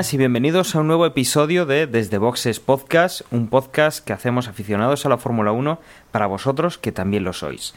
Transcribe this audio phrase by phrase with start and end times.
[0.00, 5.04] y bienvenidos a un nuevo episodio de Desde Boxes Podcast, un podcast que hacemos aficionados
[5.04, 5.78] a la Fórmula 1
[6.10, 7.74] para vosotros que también lo sois.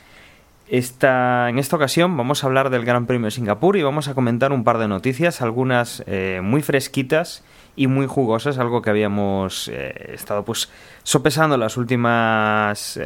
[0.69, 4.13] Esta, en esta ocasión vamos a hablar del Gran Premio de Singapur y vamos a
[4.13, 7.43] comentar un par de noticias, algunas eh, muy fresquitas
[7.75, 10.69] y muy jugosas, algo que habíamos eh, estado pues
[11.03, 12.97] sopesando las últimas,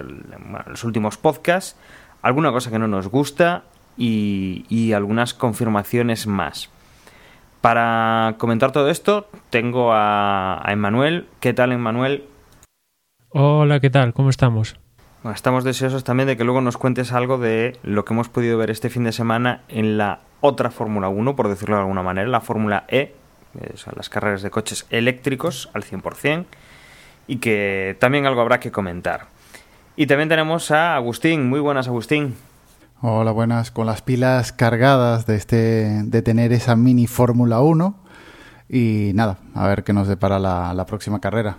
[0.68, 1.76] los últimos podcasts,
[2.22, 3.64] alguna cosa que no nos gusta
[3.98, 6.70] y algunas confirmaciones más.
[7.62, 11.28] Para comentar todo esto, tengo a, a Emmanuel.
[11.40, 12.26] ¿Qué tal, Emmanuel?
[13.30, 14.14] Hola, ¿qué tal?
[14.14, 14.80] ¿Cómo estamos?
[15.24, 18.58] Bueno, estamos deseosos también de que luego nos cuentes algo de lo que hemos podido
[18.58, 22.28] ver este fin de semana en la otra Fórmula 1, por decirlo de alguna manera,
[22.28, 23.16] la Fórmula E,
[23.76, 26.46] son las carreras de coches eléctricos al 100%,
[27.28, 29.26] y que también algo habrá que comentar.
[29.96, 31.50] Y también tenemos a Agustín.
[31.50, 32.36] Muy buenas, Agustín.
[33.04, 33.70] Hola, buenas.
[33.70, 37.96] Con las pilas cargadas de, este, de tener esa mini Fórmula 1.
[38.70, 41.58] Y nada, a ver qué nos depara la, la próxima carrera.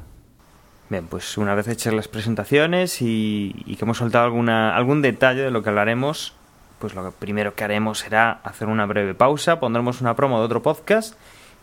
[0.90, 5.42] Bien, pues una vez hechas las presentaciones y, y que hemos soltado alguna, algún detalle
[5.42, 6.34] de lo que hablaremos,
[6.80, 10.60] pues lo primero que haremos será hacer una breve pausa, pondremos una promo de otro
[10.60, 11.14] podcast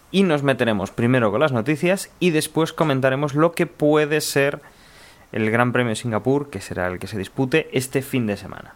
[0.10, 4.62] y nos meteremos primero con las noticias y después comentaremos lo que puede ser
[5.34, 8.76] el Gran Premio de Singapur, que será el que se dispute este fin de semana.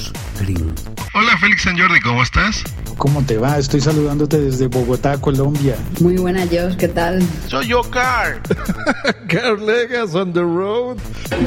[0.39, 0.73] Green.
[1.13, 2.63] Hola Félix San Jordi, ¿cómo estás?
[2.97, 3.57] ¿Cómo te va?
[3.57, 5.75] Estoy saludándote desde Bogotá, Colombia.
[5.99, 7.21] Muy buena, Josh, ¿qué tal?
[7.47, 8.41] Soy yo, Car.
[9.27, 10.97] Carl Legas on the road.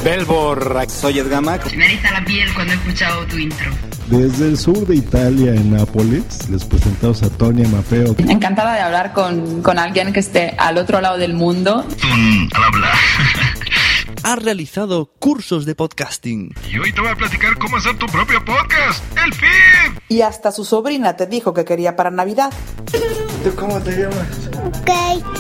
[0.05, 1.73] Belbor, soy Edgamac.
[1.75, 3.71] Me eriza la piel cuando he escuchado tu intro.
[4.09, 8.15] Desde el sur de Italia, en Nápoles, les presentamos a Tonia Mapeo.
[8.19, 11.87] Encantada de hablar con, con alguien que esté al otro lado del mundo.
[12.01, 12.95] Tun, al hablar.
[14.23, 16.55] Ha realizado cursos de podcasting.
[16.71, 19.03] y hoy te voy a platicar cómo hacer tu propio podcast.
[19.25, 19.99] ¡El fin!
[20.09, 22.53] Y hasta su sobrina te dijo que quería para Navidad.
[23.43, 24.51] ¿Tú cómo te llamas?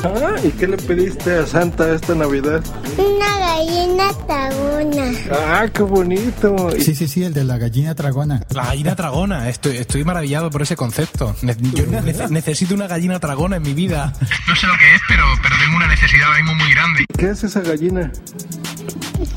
[0.04, 2.62] Ah, ¿Y qué le pediste a Santa esta Navidad?
[2.98, 5.12] Una gallina tagona.
[5.32, 6.70] ¡Ah, qué bonito!
[6.80, 8.40] Sí, sí, sí, el de la gallina dragona.
[8.50, 11.34] La gallina dragona, estoy, estoy maravillado por ese concepto.
[11.42, 14.12] Yo nece- necesito una gallina dragona en mi vida.
[14.48, 17.04] No sé lo que es, pero, pero tengo una necesidad ahora mismo muy grande.
[17.16, 18.10] ¿Qué es esa gallina?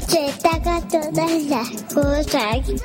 [0.07, 2.81] Se taca todas las cosas.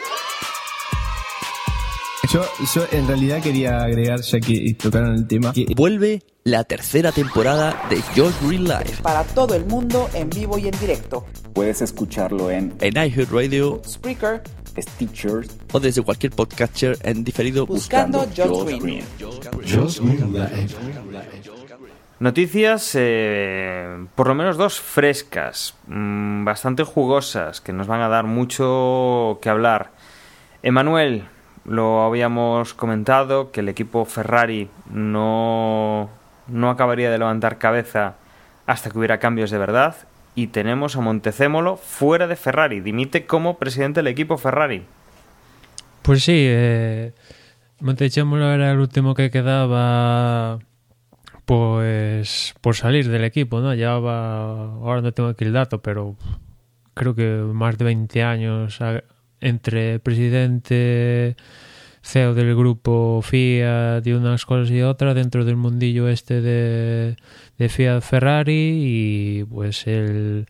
[2.32, 2.40] Yo,
[2.74, 7.86] yo en realidad quería agregar, ya que tocaron el tema, que Vuelve la tercera temporada
[7.90, 11.26] de Josh Green Life Para todo el mundo, en vivo y en directo.
[11.52, 14.40] Puedes escucharlo en en iHeartRadio Spreaker,
[14.78, 18.80] Stitcher o desde cualquier podcatcher en diferido buscando buscando Josh Josh Green.
[18.80, 19.04] Green.
[22.18, 28.24] Noticias, eh, por lo menos dos frescas, mm, bastante jugosas, que nos van a dar
[28.24, 29.92] mucho que hablar.
[30.62, 31.26] Emanuel,
[31.64, 36.10] lo habíamos comentado, que el equipo Ferrari no,
[36.48, 38.16] no acabaría de levantar cabeza
[38.66, 39.96] hasta que hubiera cambios de verdad.
[40.34, 44.84] Y tenemos a Montecémolo fuera de Ferrari, dimite como presidente del equipo Ferrari.
[46.02, 47.12] Pues sí, eh,
[47.80, 50.58] Montechémolo era el último que quedaba
[51.44, 53.74] pues por salir del equipo, ¿no?
[53.74, 56.16] Llevaba, ahora no tengo aquí el dato, pero
[56.94, 58.80] creo que más de 20 años
[59.42, 61.36] entre presidente,
[62.02, 67.16] CEO del grupo Fiat y unas cosas y otras dentro del mundillo este de,
[67.58, 70.46] de Fiat Ferrari y pues el,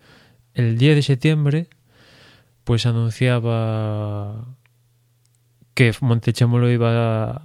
[0.55, 1.67] el 10 de septiembre
[2.65, 4.56] pues anunciaba
[5.75, 7.43] que Montechémolo iba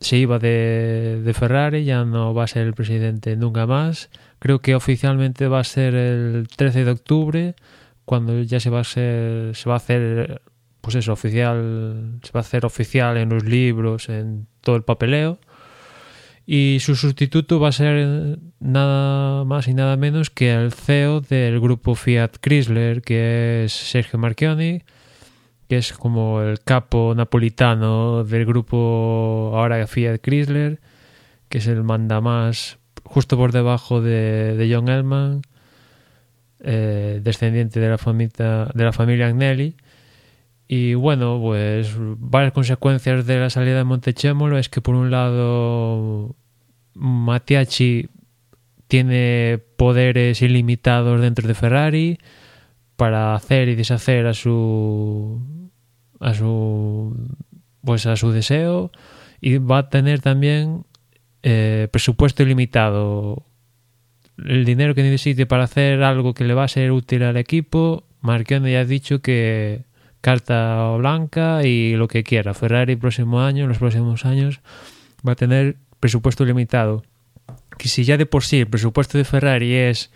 [0.00, 4.10] se iba de, de Ferrari, ya no va a ser el presidente nunca más.
[4.38, 7.54] Creo que oficialmente va a ser el 13 de octubre,
[8.04, 10.42] cuando ya se va a ser, se va a hacer
[10.86, 15.40] pues eso, oficial, se va a hacer oficial en los libros, en todo el papeleo.
[16.46, 21.58] Y su sustituto va a ser nada más y nada menos que el CEO del
[21.58, 24.84] grupo Fiat Chrysler, que es Sergio Marchioni,
[25.68, 30.78] que es como el capo napolitano del grupo ahora Fiat Chrysler,
[31.48, 35.42] que es el manda más justo por debajo de, de John Elman,
[36.60, 39.74] eh, descendiente de la, familia, de la familia Agnelli.
[40.68, 46.34] Y bueno, pues varias consecuencias de la salida de Montechémolo es que por un lado
[46.94, 48.08] Mattiachi
[48.88, 52.18] tiene poderes ilimitados dentro de Ferrari
[52.96, 55.40] para hacer y deshacer a su
[56.20, 57.16] a su
[57.84, 58.90] pues a su deseo.
[59.40, 60.84] Y va a tener también
[61.42, 63.44] eh, presupuesto ilimitado.
[64.38, 68.06] El dinero que necesite para hacer algo que le va a ser útil al equipo
[68.26, 69.84] Marchionne ya ha dicho que
[70.26, 72.52] carta blanca y lo que quiera.
[72.52, 74.60] Ferrari próximo año, los próximos años,
[75.24, 77.04] va a tener presupuesto limitado.
[77.78, 80.10] Que si ya de por sí el presupuesto de Ferrari es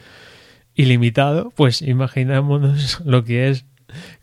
[0.75, 3.67] ilimitado, pues imaginémonos lo que es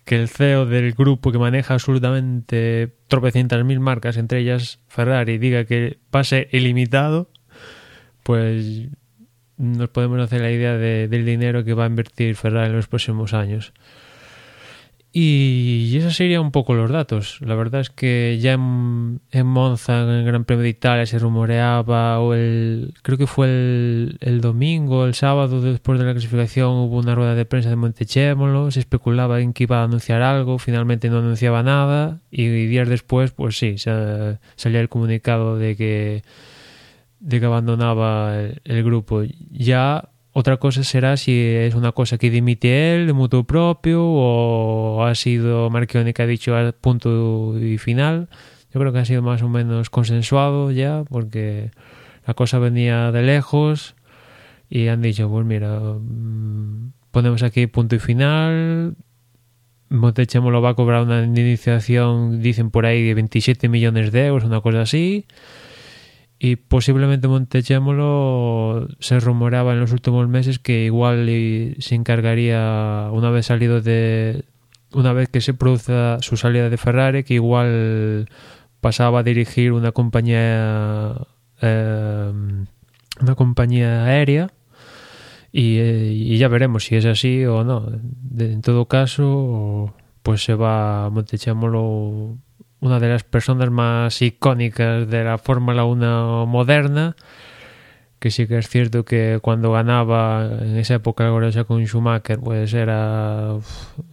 [0.04, 5.64] que el CEO del grupo que maneja absolutamente tropecientas mil marcas, entre ellas Ferrari, diga
[5.64, 7.32] que ser ilimitado,
[8.24, 8.90] pues
[9.56, 12.90] nos podemos hacer la idea de, del dinero que va a invertir Ferrari en los
[12.90, 13.72] próximos años.
[15.14, 17.40] Y esos serían un poco los datos.
[17.42, 21.18] La verdad es que ya en, en, Monza, en el Gran Premio de Italia, se
[21.18, 22.94] rumoreaba, o el.
[23.02, 27.36] Creo que fue el, el, domingo, el sábado, después de la clasificación, hubo una rueda
[27.36, 28.70] de prensa de Montechémolo.
[28.70, 32.20] Se especulaba en que iba a anunciar algo, finalmente no anunciaba nada.
[32.30, 36.24] Y días después, pues sí, salía el comunicado de que,
[37.22, 39.24] de que abandonaba el, el grupo.
[39.52, 44.97] Ya otra cosa será si es una cosa que dimite él de mutuo propio o
[45.08, 48.30] ha sido Marchioni que ha dicho al punto y final.
[48.74, 51.72] Yo creo que ha sido más o menos consensuado ya porque
[52.26, 53.96] la cosa venía de lejos
[54.70, 55.80] y han dicho, pues mira,
[57.12, 58.96] ponemos aquí punto y final.
[59.90, 64.44] Montechemo lo va a cobrar una iniciación, dicen por ahí, de 27 millones de euros,
[64.44, 65.26] una cosa así
[66.40, 71.28] y posiblemente Montechémolo se rumoreaba en los últimos meses que igual
[71.80, 74.46] se encargaría una vez salido de
[74.98, 78.28] una vez que se produzca su salida de Ferrari que igual
[78.82, 81.16] pasaba a dirigir una compañía
[81.62, 82.32] eh,
[83.22, 84.52] una compañía aérea
[85.52, 87.88] y, y, ya veremos si es así o no.
[88.38, 92.38] En todo caso pues se va Montechémolo
[92.80, 97.16] una de las personas más icónicas de la Fórmula 1 moderna,
[98.20, 102.74] que sí que es cierto que cuando ganaba en esa época gloriosa con Schumacher, pues
[102.74, 103.56] era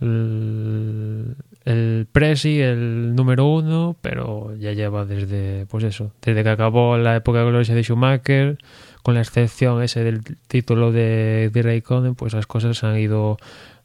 [0.01, 6.99] el, el Presi, el número uno, pero ya lleva desde, pues eso, desde que acabó
[6.99, 8.59] la época gloriosa de Schumacher,
[9.03, 13.39] con la excepción ese del título de, de Raikkonen, pues las cosas han ido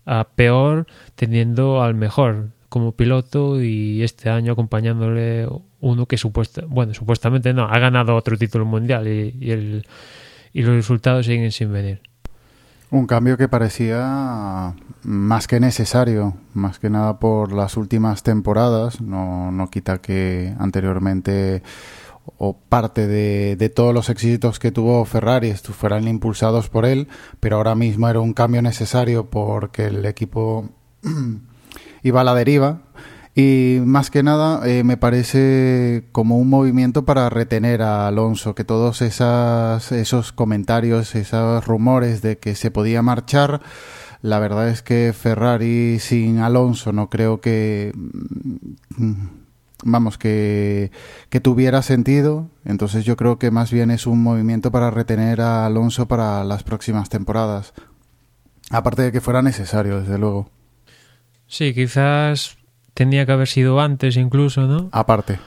[0.05, 5.47] a peor teniendo al mejor como piloto y este año acompañándole
[5.81, 9.85] uno que supuesta, bueno, supuestamente no, ha ganado otro título mundial y, el,
[10.53, 12.01] y los resultados siguen sin venir.
[12.91, 19.51] Un cambio que parecía más que necesario, más que nada por las últimas temporadas, no,
[19.51, 21.61] no quita que anteriormente
[22.37, 27.07] o parte de, de, todos los éxitos que tuvo Ferrari fueran impulsados por él,
[27.39, 30.69] pero ahora mismo era un cambio necesario porque el equipo
[32.03, 32.81] iba a la deriva.
[33.35, 38.63] Y más que nada eh, me parece como un movimiento para retener a Alonso, que
[38.63, 43.61] todos esas, esos comentarios, esos rumores de que se podía marchar,
[44.21, 49.27] la verdad es que Ferrari sin Alonso no creo que mm,
[49.83, 50.91] vamos que,
[51.29, 52.49] que tuviera sentido.
[52.65, 56.63] Entonces yo creo que más bien es un movimiento para retener a Alonso para las
[56.63, 57.73] próximas temporadas.
[58.71, 60.49] Aparte de que fuera necesario, desde luego.
[61.47, 62.58] Sí, quizás
[62.99, 64.89] tenía que haber sido antes incluso, ¿no?
[64.91, 65.39] Aparte.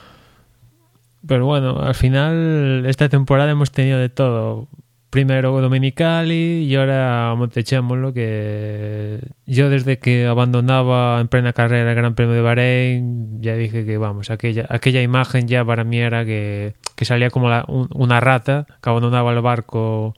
[1.27, 4.67] Pero bueno, al final esta temporada hemos tenido de todo.
[5.11, 12.15] Primero Dominicali y ahora Montechémolo, que yo desde que abandonaba en plena carrera el Gran
[12.15, 16.73] Premio de Bahrein, ya dije que vamos, aquella, aquella imagen ya para mí era que,
[16.95, 20.15] que salía como la, un, una rata que abandonaba el barco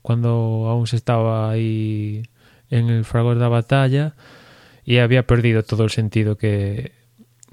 [0.00, 2.22] cuando aún se estaba ahí
[2.70, 4.14] en el fragor de la batalla
[4.84, 6.92] y había perdido todo el sentido que,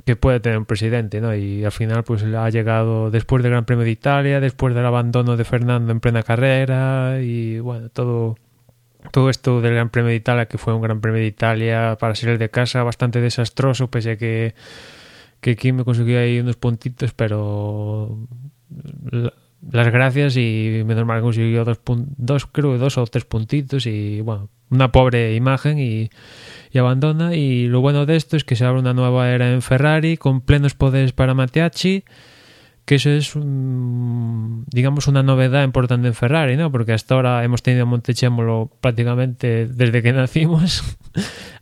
[0.05, 1.35] que puede tener un presidente, ¿no?
[1.35, 5.38] Y al final pues ha llegado después del Gran Premio de Italia, después del abandono
[5.38, 8.35] de Fernando en plena carrera y bueno, todo
[9.11, 12.13] todo esto del Gran Premio de Italia, que fue un Gran Premio de Italia para
[12.13, 14.53] el de casa bastante desastroso, pese a que,
[15.39, 18.19] que Kim me consiguió ahí unos puntitos, pero
[19.71, 24.50] las gracias y menos mal consiguió dos, dos, creo, dos o tres puntitos y bueno,
[24.69, 26.09] una pobre imagen y,
[26.71, 27.35] y, abandona.
[27.35, 30.41] Y lo bueno de esto es que se abre una nueva era en Ferrari con
[30.41, 32.03] plenos poderes para Mateacci
[32.85, 36.71] que eso es, digamos, una novedad importante en Ferrari, ¿no?
[36.71, 40.97] Porque hasta ahora hemos tenido a Montechémolo prácticamente desde que nacimos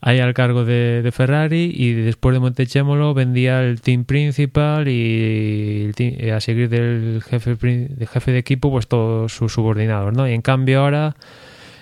[0.02, 6.34] ahí al cargo de, Ferrari y después de Montechémolo vendía el team principal y, team,
[6.34, 10.28] a seguir del jefe, del jefe de equipo pues todos sus subordinados, ¿no?
[10.28, 11.16] Y en cambio ahora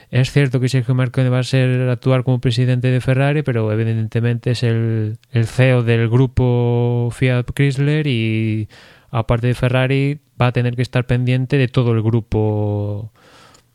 [0.09, 4.51] es cierto que Sergio Marconi va a ser actuar como presidente de Ferrari, pero evidentemente
[4.51, 8.69] es el, CEO del grupo Fiat Chrysler y
[9.11, 13.11] aparte de Ferrari, va a tener que estar pendiente de todo el grupo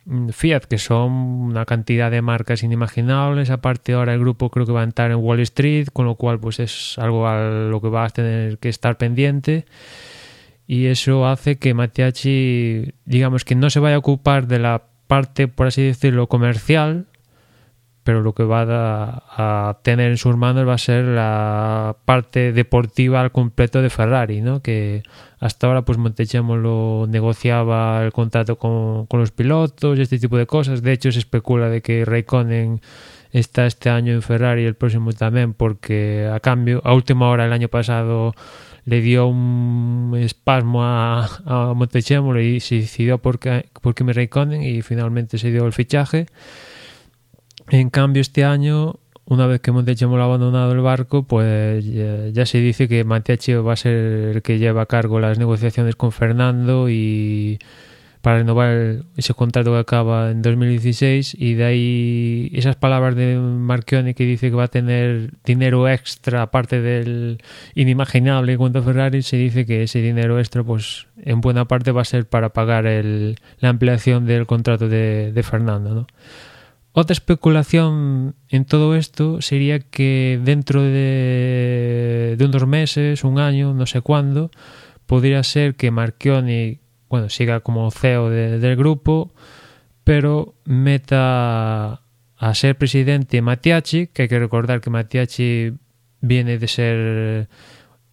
[0.07, 3.51] mm, Fiat, que son una cantidad de marcas inimaginables.
[3.51, 6.41] Aparte, ahora el grupo creo que va a entrar en Wall Street, con lo cual,
[6.41, 9.67] pues es algo a lo que va a tener que estar pendiente.
[10.67, 15.47] Y eso hace que Mattiacci, digamos que no se vaya a ocupar de la parte,
[15.47, 17.05] por así decirlo, comercial,
[18.03, 22.55] pero lo que va a, a, tener en sus manos va a ser la parte
[22.55, 24.63] deportiva al completo de Ferrari, ¿no?
[24.63, 25.03] Que
[25.39, 30.47] hasta ahora pues Montechémolo negociaba el contrato con, con, los pilotos y este tipo de
[30.47, 30.81] cosas.
[30.81, 32.81] De hecho se especula de que Raikkonen
[33.33, 37.45] está este año en Ferrari y el próximo también porque a cambio, a última hora
[37.45, 38.35] el año pasado
[38.85, 41.75] le dio un espasmo a, a
[42.41, 43.39] y se decidió por,
[43.81, 46.27] por Kimi Raikkonen y finalmente se dio el fichaje.
[47.71, 52.45] En cambio, este año, una vez que Montechémolo ha abandonado el barco, pues ya, ya,
[52.45, 56.11] se dice que Mattiacci va a ser el que lleva a cargo las negociaciones con
[56.11, 57.59] Fernando y
[58.23, 64.15] para renovar ese contrato que acaba en 2016 y de ahí esas palabras de Marchioni
[64.15, 67.43] que dice que va a tener dinero extra aparte del
[67.75, 72.05] inimaginable cuanto Ferrari se dice que ese dinero extra pues en buena parte va a
[72.05, 76.07] ser para pagar el, la ampliación del contrato de, Fernando.
[76.93, 83.87] Otra especulación en todo esto sería que dentro de, de unos meses, un año, no
[83.87, 84.53] sé cuándo,
[85.07, 86.82] podría ser que Marchioni
[87.13, 89.35] bueno, siga como CEO de, del grupo,
[90.03, 92.01] pero meta
[92.39, 95.75] a ser presidente Mattiacci, que hay que recordar que Mattiacci
[96.23, 97.49] viene de ser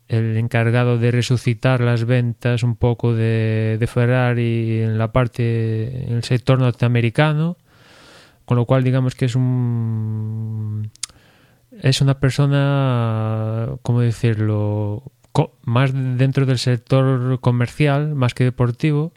[0.10, 6.18] el encargado de resucitar las ventas un poco de, de Ferrari en la parte, en
[6.18, 7.56] el sector norteamericano
[8.44, 10.92] con lo cual digamos que es un
[11.72, 15.04] es una persona cómo decirlo
[15.64, 19.14] más dentro del sector comercial más que deportivo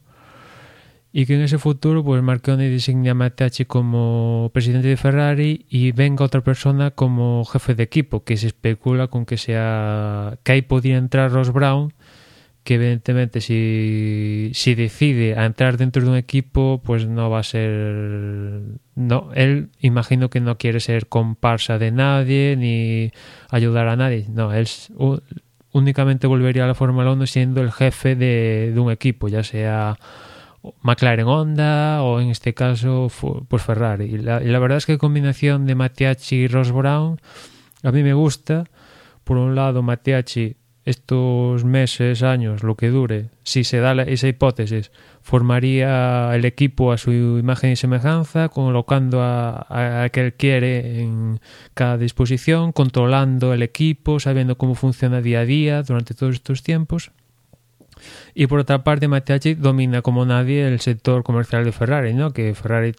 [1.12, 5.93] y que en ese futuro pues Marconi designa a Mattiacci como presidente de Ferrari y
[5.93, 10.62] venga otra persona como jefe de equipo que se especula con que sea que ahí
[10.62, 11.93] podría entrar Ross Brown
[12.64, 17.43] que evidentemente si, si decide a entrar dentro de un equipo pues no va a
[17.43, 18.62] ser
[18.95, 23.12] no él imagino que no quiere ser comparsa de nadie ni
[23.50, 24.26] ayudar a nadie.
[24.31, 24.67] No él
[25.73, 29.99] únicamente volvería a la Fórmula 1 siendo el jefe de, de, un equipo ya sea
[30.83, 33.11] McLaren Honda o en este caso
[33.49, 34.05] pues Ferrari.
[34.05, 37.21] Y la, y la verdad es que la combinación de Mattiacci y Ross Brown
[37.83, 38.64] a mí me gusta.
[39.25, 44.91] Por un lado Mattiacci estos meses, años, lo que dure, si se da esa hipótesis,
[45.21, 51.41] formaría el equipo a su imagen y semejanza, colocando a, a, que él quiere en
[51.75, 57.12] cada disposición, controlando el equipo, sabiendo cómo funciona día a día durante todos estos tiempos.
[58.35, 62.33] Y por otra parte, Mattiacci domina como nadie el sector comercial de Ferrari, ¿no?
[62.33, 62.95] que Ferrari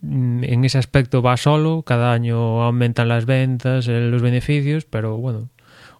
[0.00, 5.16] mm, en ese aspecto va solo, cada año aumentan las ventas, eh, los beneficios, pero
[5.18, 5.48] bueno,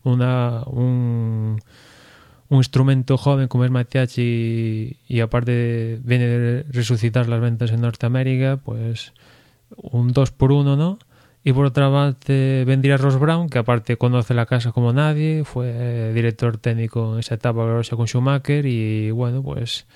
[0.04, 1.60] una, un,
[2.48, 7.80] un instrumento joven como es Mattiacci y, y aparte viene de resucitar las ventas en
[7.80, 9.12] Norteamérica, pues
[9.76, 10.98] un 2 por 1 ¿no?
[11.42, 16.12] Y por otra parte vendría Ross Brown, que aparte conoce la casa como nadie, fue
[16.12, 19.86] director técnico en esa etapa con Schumacher y bueno, pues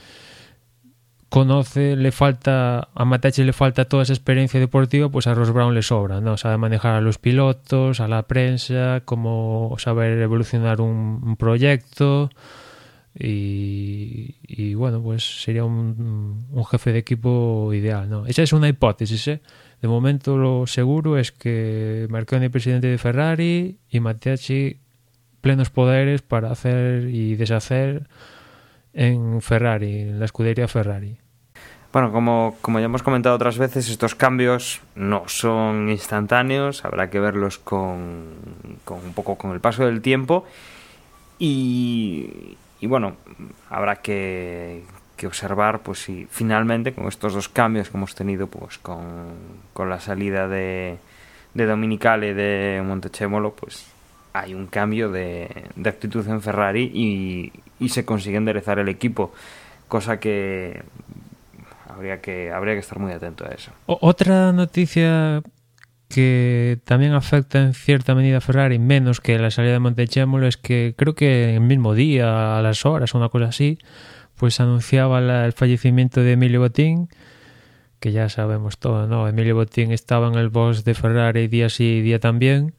[1.29, 5.75] conoce, le falta, a Matechi le falta toda esa experiencia deportiva, pues a Ross Brown
[5.75, 6.37] le sobra, ¿no?
[6.37, 12.31] Sabe manejar a los pilotos, a la prensa, cómo saber evolucionar un, proyecto
[13.17, 18.27] y, bueno, pues sería un, un, jefe de equipo ideal, ¿no?
[18.27, 19.41] Esa es una hipótesis, ¿eh?
[19.83, 24.79] De momento lo seguro es que Marconi presidente de Ferrari y Mattiacci
[25.43, 28.09] plenos poderes para hacer y deshacer
[28.95, 31.19] en Ferrari, en la escudería Ferrari.
[31.93, 37.21] Bueno, como, como, ya hemos comentado otras veces, estos cambios no son instantáneos, habrá que
[37.21, 38.35] verlos con,
[38.85, 40.45] con un poco con el paso del tiempo.
[41.39, 43.17] Y, y bueno,
[43.71, 44.83] habrá que,
[45.17, 49.29] que observar pues si finalmente con estos dos cambios que hemos tenido pues con,
[49.73, 50.99] con la salida de,
[51.55, 53.87] de Dominicale de Montechemolo pues
[54.33, 59.33] hay un cambio de, de actitud en Ferrari y, y, se consigue enderezar el equipo
[59.89, 60.83] cosa que
[61.89, 65.43] habría que habría que estar muy atento a eso otra noticia
[66.09, 70.57] que también afecta en cierta medida a Ferrari menos que la salida de Montechemolo es
[70.57, 73.79] que creo que el mismo día a las horas una cosa así
[74.37, 77.09] pues anunciaba la, el fallecimiento de Emilio Botín,
[78.01, 79.29] que ya sabemos todo, ¿no?
[79.29, 82.75] Emilio Botín estaba en el boss de Ferrari día sí y día también,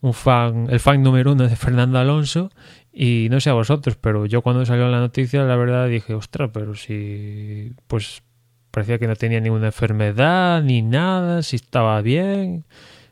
[0.00, 2.50] un fan, el fan número uno de Fernando Alonso,
[2.98, 6.50] y no sé a vosotros, pero yo cuando salió la noticia, la verdad dije, ostras,
[6.50, 8.22] pero si, pues
[8.70, 12.64] parecía que no tenía ninguna enfermedad ni nada, si estaba bien.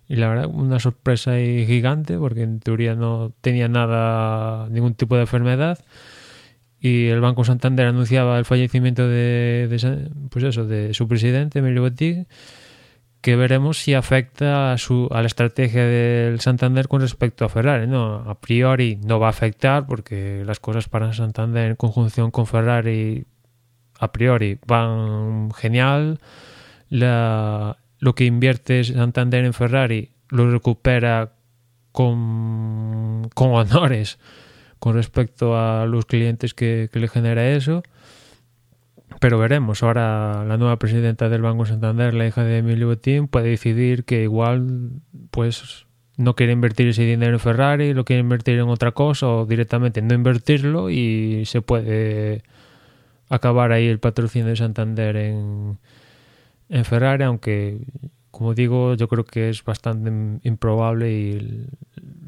[0.08, 5.16] Y la verdad, una sorpresa ahí gigante, porque en teoría no tenía nada, ningún tipo
[5.16, 5.78] de enfermedad
[6.84, 9.66] y el Banco Santander anunciaba el fallecimiento de,
[10.30, 12.26] pues eso, de su presidente, Emilio Botig,
[13.24, 17.86] que veremos si afecta a, su, a la estrategia del Santander con respecto a Ferrari.
[17.86, 22.46] No, a priori no va a afectar porque las cosas para Santander en conjunción con
[22.46, 23.24] Ferrari
[23.98, 26.20] a priori van genial.
[26.90, 31.32] La, lo que invierte Santander en Ferrari lo recupera
[31.92, 34.18] con, con honores
[34.78, 37.84] con respecto a los clientes que, que le genera eso.
[39.24, 43.48] Pero veremos, ahora la nueva presidenta del Banco Santander, la hija de Emilio Botín, puede
[43.48, 45.86] decidir que igual pues
[46.18, 50.02] no quiere invertir ese dinero en Ferrari, lo quiere invertir en otra cosa o directamente
[50.02, 52.42] no invertirlo y se puede
[53.30, 55.78] acabar ahí el patrocinio de Santander en,
[56.68, 57.78] en Ferrari, aunque
[58.30, 60.12] como digo, yo creo que es bastante
[60.46, 61.66] improbable y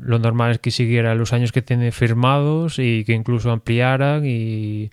[0.01, 4.91] lo normal es que siguiera los años que tiene firmados y que incluso ampliaran y,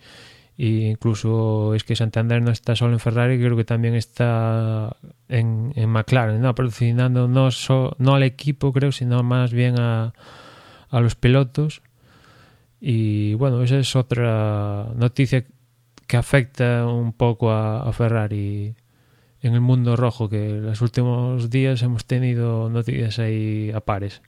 [0.58, 4.96] incluso es que Santander no está solo en Ferrari, creo que también está
[5.28, 6.54] en, en McLaren, ¿no?
[6.54, 7.50] patrocinando no,
[7.98, 10.14] no al equipo, creo, sino más bien a,
[10.90, 11.82] a los pilotos.
[12.80, 15.46] Y bueno, esa es otra noticia
[16.08, 18.76] que afecta un poco a, a Ferrari
[19.42, 24.22] en el mundo rojo, que en los últimos días hemos tenido noticias ahí a pares.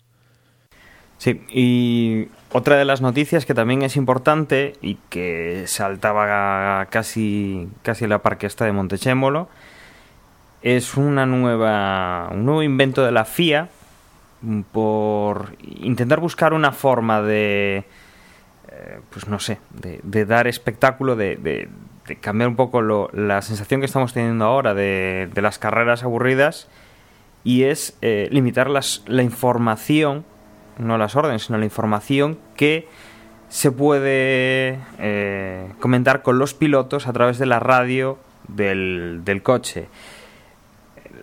[1.17, 8.05] Sí, y otra de las noticias que también es importante y que saltaba casi, casi
[8.07, 9.47] la parque esta de Montechémolo
[10.61, 13.69] es una nueva, un nuevo invento de la FIA
[14.71, 17.85] por intentar buscar una forma de,
[18.71, 21.69] eh, pues no sé, de, dar espectáculo, de, de,
[22.17, 26.67] cambiar un poco lo, la sensación que estamos teniendo ahora de, las carreras aburridas
[27.43, 30.25] y es eh, limitar las, la información
[30.77, 32.87] no las órdenes, sino la información que
[33.49, 39.87] se puede eh, comentar con los pilotos a través de la radio del, del coche.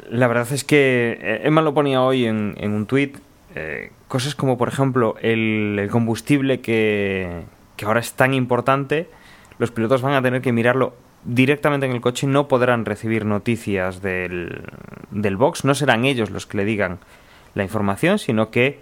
[0.09, 3.19] La verdad es que eh, Emma lo ponía hoy en, en un tuit,
[3.55, 7.43] eh, cosas como por ejemplo el, el combustible que,
[7.77, 9.09] que ahora es tan importante,
[9.59, 13.25] los pilotos van a tener que mirarlo directamente en el coche y no podrán recibir
[13.25, 14.63] noticias del,
[15.11, 16.99] del box, no serán ellos los que le digan
[17.55, 18.81] la información, sino que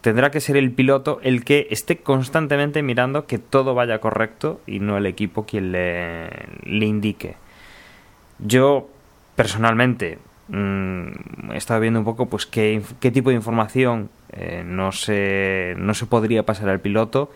[0.00, 4.80] tendrá que ser el piloto el que esté constantemente mirando que todo vaya correcto y
[4.80, 6.28] no el equipo quien le,
[6.64, 7.36] le indique.
[8.38, 8.88] Yo,
[9.36, 14.92] personalmente, mmm, he estado viendo un poco pues qué, qué tipo de información eh, no,
[14.92, 17.30] se, no se podría pasar al piloto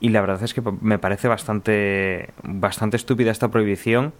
[0.00, 4.12] y la verdad es que me parece bastante, bastante estúpida esta prohibición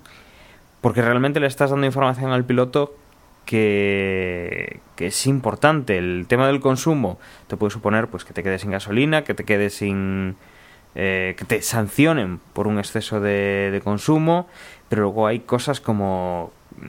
[0.80, 2.94] porque realmente le estás dando información al piloto
[3.44, 5.98] que, es importante.
[5.98, 9.44] El tema del consumo te puede suponer pues que te quedes sin gasolina, que te
[9.44, 10.36] quedes sin...
[10.96, 14.46] Eh, que te sancionen por un exceso de, consumo,
[14.88, 16.86] pero luego hay cosas como, mm,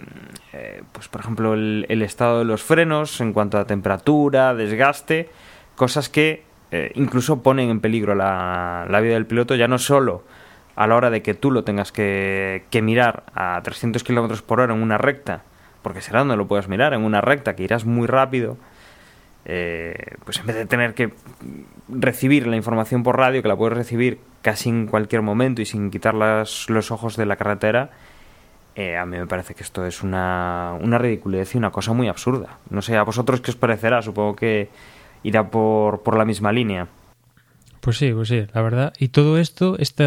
[0.54, 5.30] eh, pues por ejemplo, el, estado de los frenos en cuanto a temperatura, desgaste,
[5.76, 10.24] cosas que eh, incluso ponen en peligro la, vida del piloto, ya no solo
[10.76, 14.60] a la hora de que tú lo tengas que, que mirar a 300 kilómetros por
[14.60, 15.42] hora en una recta,
[15.86, 18.58] porque será donde lo puedas mirar, en una recta que irás muy rápido,
[19.46, 19.94] eh,
[20.24, 21.14] pues en vez de tener que
[21.88, 25.92] recibir la información por radio, que la puedes recibir casi en cualquier momento y sin
[25.92, 27.92] quitar las, los ojos de la carretera,
[28.74, 32.08] eh, a mí me parece que esto es una, una ridiculez y una cosa muy
[32.08, 32.58] absurda.
[32.72, 34.70] No sé, a vosotros qué os parecerá, supongo que
[35.22, 36.88] irá por, por la misma línea.
[37.80, 38.92] Pues sí, pues sí, la verdad.
[38.98, 40.04] Y todo esto, este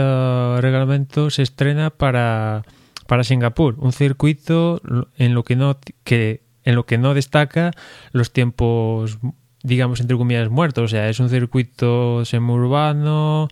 [0.61, 2.65] reglamento se estrena para
[3.09, 4.83] para Singapur, un circuito
[5.17, 7.71] en lo que no que en lo que no destaca
[8.13, 9.19] los tiempos
[9.63, 13.49] digamos entre comillas muertos, o sea, es un circuito semiurbano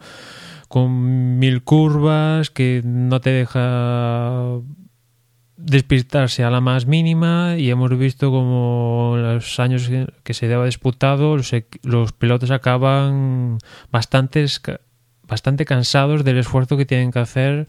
[0.68, 4.60] con mil curvas, que no te deja
[5.56, 9.90] despistarse a la más mínima y hemos visto como en los años
[10.22, 11.50] que se lleva disputado los,
[11.82, 13.56] los pilotos acaban
[13.90, 14.60] bastantes,
[15.26, 17.68] bastante cansados del esfuerzo que tienen que hacer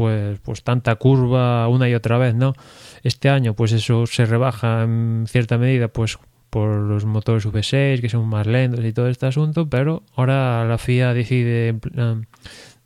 [0.00, 2.54] pues, pues tanta curva una y otra vez, ¿no?
[3.02, 8.08] Este año pues eso se rebaja en cierta medida pues por los motores V6 que
[8.08, 11.78] son más lentos y todo este asunto, pero ahora la FIA decide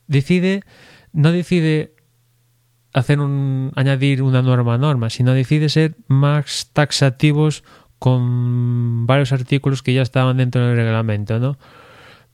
[0.08, 0.64] decide
[1.12, 1.94] no decide
[2.92, 7.62] hacer un añadir una norma norma, sino decide ser más taxativos
[8.00, 11.58] con varios artículos que ya estaban dentro del reglamento, ¿no?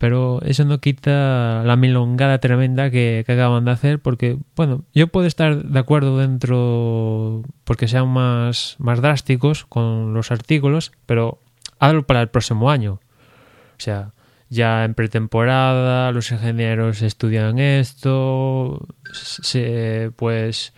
[0.01, 5.27] Pero eso no quita la milongada tremenda que, acaban de hacer, porque, bueno, yo puedo
[5.27, 11.43] estar de acuerdo dentro porque sean más, más drásticos con los artículos, pero
[11.79, 12.95] hazlo para el próximo año.
[12.95, 14.15] O sea,
[14.49, 20.73] ya en pretemporada los ingenieros estudian esto, se, pues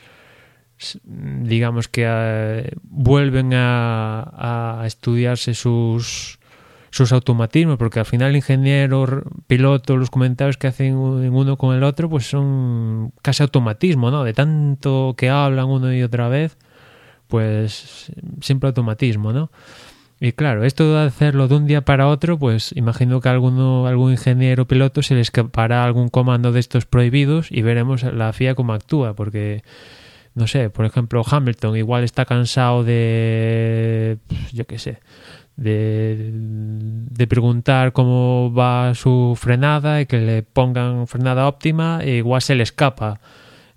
[1.04, 6.40] digamos que eh, vuelven a, a, estudiarse sus
[6.92, 12.08] sus automatismos, porque al final ingeniero, piloto, los comentarios que hacen uno con el otro,
[12.10, 14.24] pues son casi automatismo, ¿no?
[14.24, 16.58] De tanto que hablan uno y otra vez,
[17.28, 19.50] pues siempre automatismo, ¿no?
[20.20, 23.86] Y claro, esto de hacerlo de un día para otro, pues imagino que a alguno,
[23.86, 28.54] algún ingeniero piloto se le escapará algún comando de estos prohibidos y veremos la FIA
[28.54, 29.64] cómo actúa, porque
[30.34, 34.18] no sé, por ejemplo, Hamilton igual está cansado de,
[34.52, 35.00] yo qué sé,
[35.62, 42.54] de, preguntar cómo va su frenada y que le pongan frenada óptima e igual se
[42.54, 43.20] le escapa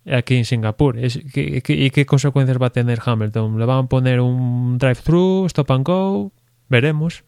[0.05, 0.97] aquí en Singapur.
[0.97, 3.59] Es, ¿qué, y qué consecuencias va a tener Hamilton?
[3.59, 6.31] ¿Le van a poner un drive-thru, stop and go?
[6.69, 7.23] Veremos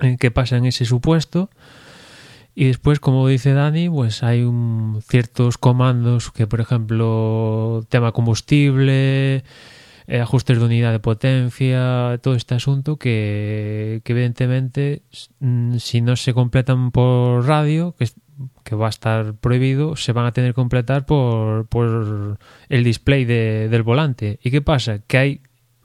[0.00, 1.50] en qué pasa en ese supuesto.
[2.54, 9.44] Y después, como dice Dani, pues hay un, ciertos comandos que, por ejemplo, tema combustible,
[10.08, 15.02] eh, ajustes de unidad de potencia, todo este asunto que, que evidentemente
[15.38, 18.08] mm, si no se completan por radio, que
[18.64, 23.24] que va a estar prohibido, se van a tener que completar por, por el display
[23.24, 24.38] de, del volante.
[24.42, 25.00] ¿Y qué pasa?
[25.00, 25.40] Que hay,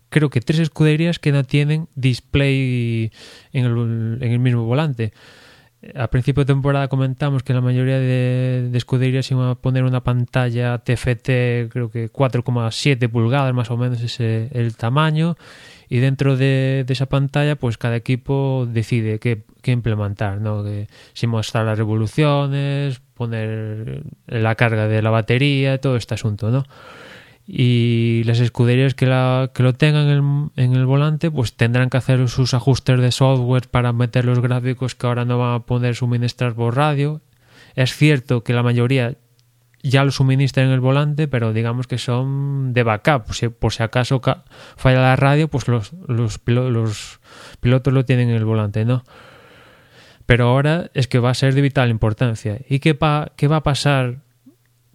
[0.10, 3.12] creo que tres escuderías que no tienen display
[3.52, 5.14] en el, en el mismo volante.
[5.96, 10.02] A principio de temporada comentamos que la mayoría de, de escuderías iban a poner una
[10.02, 15.36] pantalla TFT, creo que 4,7 pulgadas más o menos es el tamaño,
[15.94, 20.64] y dentro de, esa pantalla pues cada equipo decide qué, implementar, ¿no?
[21.14, 26.66] si mostrar las revoluciones, poner la carga de la batería, todo este asunto, ¿no?
[27.46, 31.98] Y las escuderías que, la, que lo tengan en, en, el volante pues tendrán que
[31.98, 35.96] hacer sus ajustes de software para meter los gráficos que ahora no van a poder
[35.96, 37.22] suministrar por radio.
[37.76, 39.18] Es cierto que la mayoría
[39.84, 43.26] ya lo suministran en el volante, pero digamos que son de backup.
[43.26, 44.22] Por si, por si acaso
[44.78, 47.20] falla la radio, pues los, los, los
[47.60, 49.04] pilotos lo tienen en el volante, ¿no?
[50.26, 52.60] Pero ahora es que va a ser de vital importancia.
[52.70, 54.20] ¿Y qué, pa, qué va a pasar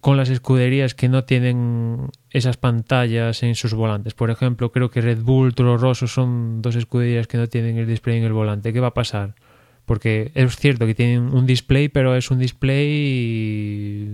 [0.01, 4.15] con las escuderías que no tienen esas pantallas en sus volantes.
[4.15, 7.87] Por ejemplo, creo que Red Bull, Toro Rosso son dos escuderías que no tienen el
[7.87, 8.73] display en el volante.
[8.73, 9.35] ¿Qué va a pasar?
[9.87, 14.09] Porque es cierto que tienen un display, pero es un display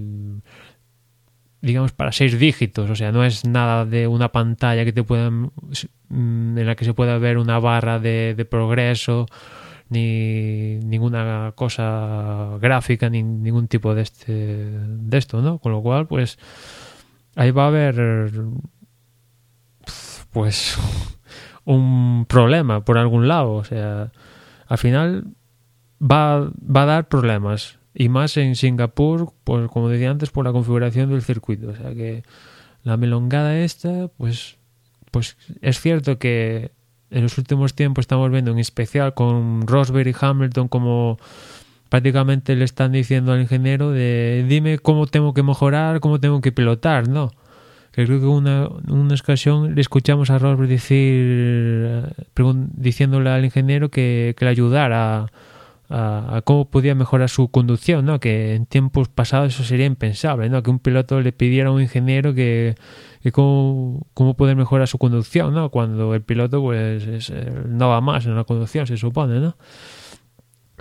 [1.65, 5.51] digamos para seis dígitos, o sea, no es nada de una pantalla que te puedan
[6.11, 9.25] mm, en la que se pueda ver una barra de, de progreso
[9.89, 16.07] ni ninguna cosa gráfica ni ningún tipo de este de esto no con lo cual
[16.07, 16.39] pues
[17.37, 18.41] ahí va a haber
[20.33, 20.77] pues
[21.65, 24.13] un problema por algún lado o sea
[24.67, 25.25] al final
[26.01, 30.53] va, va a dar problemas y más en Singapur pues como decía antes por la
[30.53, 32.23] configuración del circuito o sea que
[32.83, 34.57] la melongada esta pues
[35.11, 36.73] pues es cierto que
[37.11, 41.19] en los últimos tiempos estamos viendo en especial con Rosberg y Hamilton como
[41.89, 46.53] prácticamente le están diciendo al ingeniero de dime cómo tengo que mejorar, cómo tengo que
[46.53, 47.33] pilotar, ¿no?
[47.93, 52.03] Que creo que una, una ocasión le escuchamos a Rosberg decir,
[52.75, 55.27] diciéndole al ingeniero que, que le ayudara
[55.91, 58.21] a, cómo podía mejorar su conducción, ¿no?
[58.21, 60.63] Que en tiempos pasados eso sería impensable, ¿no?
[60.63, 62.75] Que un piloto le pidiera a un ingeniero que,
[63.23, 65.71] y cómo, cómo poder mejorar su conducción, ¿no?
[65.71, 69.57] Cuando el piloto pues eh, no va más en la conducción, se supone, ¿no?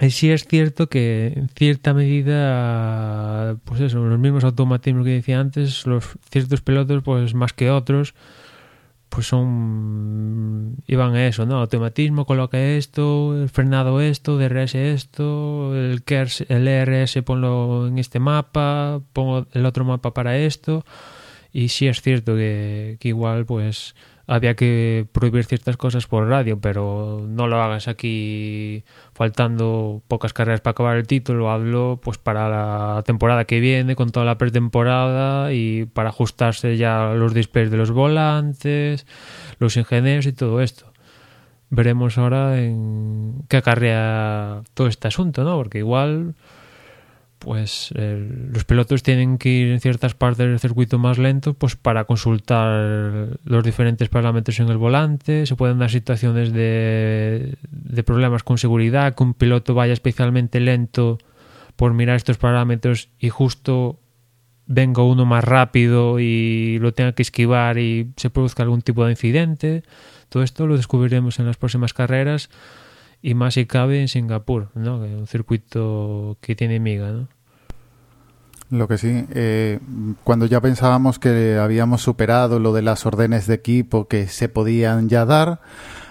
[0.01, 5.39] Y sí es cierto que en cierta medida, pues eso, los mismos automatismos que decía
[5.39, 8.15] antes, los ciertos pilotos, pues más que otros,
[9.09, 11.59] pues son iban a eso, ¿no?
[11.59, 18.19] Automatismo, coloca esto, el frenado esto, DRS esto, el, KERS, el ERS ponlo en este
[18.19, 20.83] mapa, pongo el otro mapa para esto.
[21.51, 23.93] Y sí es cierto que, que igual pues
[24.27, 28.83] había que prohibir ciertas cosas por radio, pero no lo hagas aquí
[29.13, 34.11] faltando pocas carreras para acabar el título, hablo pues para la temporada que viene con
[34.11, 39.05] toda la pretemporada y para ajustarse ya los displays de los volantes,
[39.59, 40.93] los ingenieros y todo esto.
[41.69, 45.57] Veremos ahora en qué acarrea todo este asunto, ¿no?
[45.57, 46.35] Porque igual
[47.43, 51.75] pues eh, los pilotos tienen que ir en ciertas partes del circuito más lento pues
[51.75, 58.43] para consultar los diferentes parámetros en el volante se pueden dar situaciones de, de problemas
[58.43, 61.17] con seguridad que un piloto vaya especialmente lento
[61.75, 63.99] por mirar estos parámetros y justo
[64.65, 69.11] venga uno más rápido y lo tenga que esquivar y se produzca algún tipo de
[69.11, 69.83] incidente
[70.29, 72.49] todo esto lo descubriremos en las próximas carreras
[73.21, 74.97] y más si cabe en Singapur, ¿no?
[74.97, 77.29] Un circuito que tiene miga, ¿no?
[78.73, 79.79] Lo que sí, eh,
[80.23, 85.09] cuando ya pensábamos que habíamos superado lo de las órdenes de equipo que se podían
[85.09, 85.61] ya dar,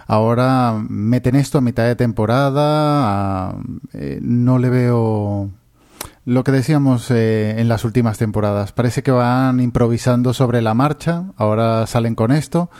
[0.06, 3.56] ahora meten esto a mitad de temporada,
[3.94, 5.50] eh, no le veo
[6.24, 8.70] lo que decíamos eh, en las últimas temporadas.
[8.70, 12.70] Parece que van improvisando sobre la marcha, ahora salen con esto.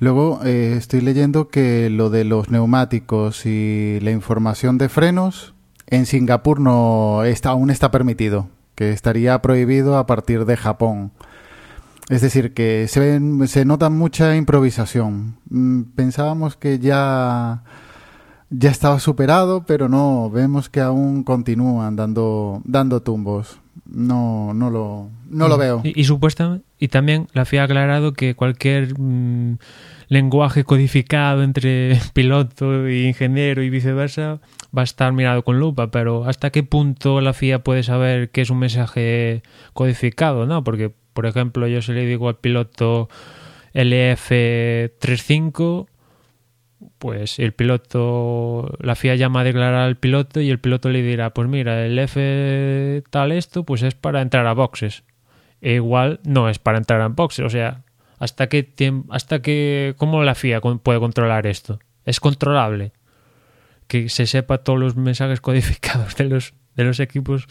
[0.00, 5.54] Luego eh, estoy leyendo que lo de los neumáticos y la información de frenos
[5.86, 11.12] en Singapur no está, aún está permitido que estaría prohibido a partir de Japón.
[12.08, 15.36] Es decir, que se, se nota mucha improvisación.
[15.50, 17.62] Mm, pensábamos que ya,
[18.48, 23.60] ya estaba superado, pero no, vemos que aún continúan dando, dando tumbos.
[23.92, 25.60] No, no lo, no lo mm.
[25.60, 25.82] veo.
[25.84, 29.58] Y, supuestamente, y también la FIA ha aclarado que cualquier mm,
[30.08, 34.40] lenguaje codificado entre piloto e ingeniero y viceversa
[34.76, 38.42] va a estar mirado con lupa, pero ¿hasta qué punto la FIA puede saber que
[38.42, 40.46] es un mensaje codificado?
[40.46, 40.62] ¿no?
[40.62, 43.08] Porque, por ejemplo, yo se le digo al piloto
[43.74, 45.88] LF35,
[46.98, 51.30] pues el piloto, la FIA llama a declarar al piloto y el piloto le dirá,
[51.30, 55.04] pues mira, el F tal esto, pues es para entrar a boxes.
[55.60, 57.82] E igual no es para entrar a boxes, o sea,
[58.18, 61.78] ¿hasta qué tiempo, hasta qué, cómo la FIA puede controlar esto?
[62.04, 62.92] ¿Es controlable?
[63.90, 67.46] que se sepa todos los mensajes codificados de los, de los equipos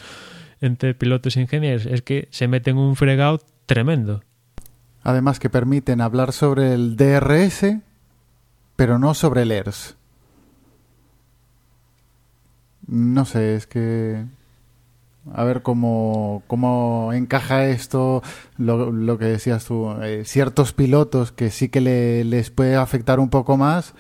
[0.62, 1.86] entre pilotos e ingenieros.
[1.86, 4.24] Es que se meten un fregado tremendo.
[5.04, 7.76] Además que permiten hablar sobre el DRS,
[8.80, 9.96] pero no sobre el ERS.
[12.88, 14.26] No sé, es que...
[15.34, 18.24] A ver cómo, cómo encaja esto,
[18.58, 23.20] lo, lo que decías tú, eh, ciertos pilotos que sí que le, les puede afectar
[23.20, 23.94] un poco más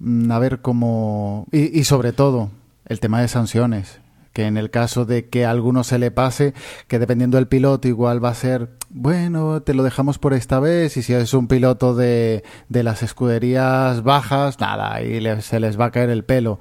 [0.00, 1.46] Mm, a ver cómo...
[1.52, 2.50] Y, sobre todo,
[2.86, 3.99] el tema de sanciones.
[4.32, 6.54] Que en el caso de que a alguno se le pase,
[6.86, 10.96] que dependiendo del piloto igual va a ser, bueno, te lo dejamos por esta vez,
[10.96, 15.86] y si es un piloto de, de las escuderías bajas, nada, y se les va
[15.86, 16.60] a caer el pelo.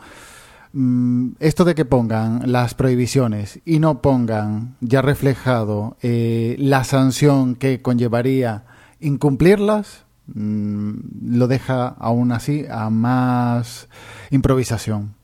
[0.73, 7.55] Mm, esto de que pongan las prohibiciones y no pongan ya reflejado eh, la sanción
[7.55, 8.65] que conllevaría
[8.99, 13.87] incumplirlas, Mm, lo deja aún así a más
[14.29, 15.15] improvisación.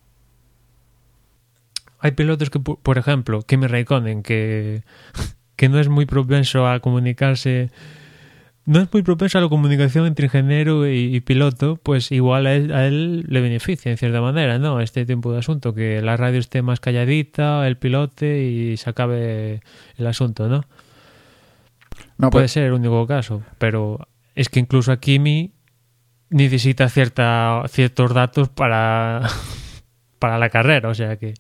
[2.05, 4.83] Hay pilotos que, por ejemplo, Kimi Raikkonen, que,
[5.55, 7.71] que no es muy propenso a comunicarse,
[8.65, 13.25] no es muy propenso a la comunicación entre ingeniero y, piloto, pues igual a él,
[13.27, 14.81] le beneficia en cierta manera, ¿no?
[14.81, 19.61] Este tipo de asunto, que la radio esté más calladita, el pilote y se acabe
[19.97, 20.63] el asunto, ¿no?
[22.19, 25.53] no Puede pues ser el único caso, pero es que incluso a Kimi
[26.29, 29.27] necesita cierta, ciertos datos para,
[30.19, 31.33] para la carrera, o sea que...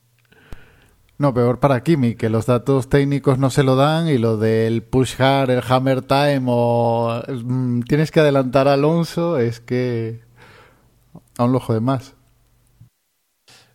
[1.17, 4.83] No, peor para Kimi, que los datos técnicos no se lo dan y lo del
[4.83, 10.19] push hard, el hammer time o mm, tienes que adelantar a Alonso es que
[11.37, 12.15] a un lojo de más.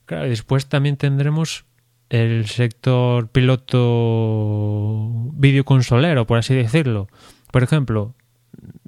[0.05, 1.64] Claro, después también tendremos
[2.11, 7.09] el sector piloto videoconsolero, por así decirlo.
[7.53, 8.14] Por ejemplo,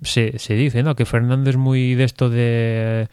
[0.03, 0.95] se, se dice, ¿no?
[0.95, 3.09] Que Fernando es muy de esto de...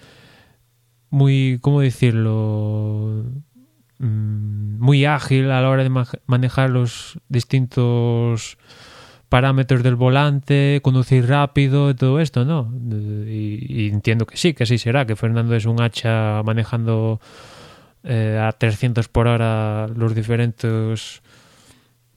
[1.12, 3.23] Muy, ¿cómo decirlo?
[3.99, 5.91] Mm, muy ágil a la hora de
[6.25, 8.57] manejar los distintos
[9.27, 12.73] parámetros del volante, conducir rápido, todo esto, ¿no?
[13.27, 17.19] Y, entiendo que sí, que así será, que Fernando es un hacha manejando
[18.03, 21.21] eh, a 300 por hora los diferentes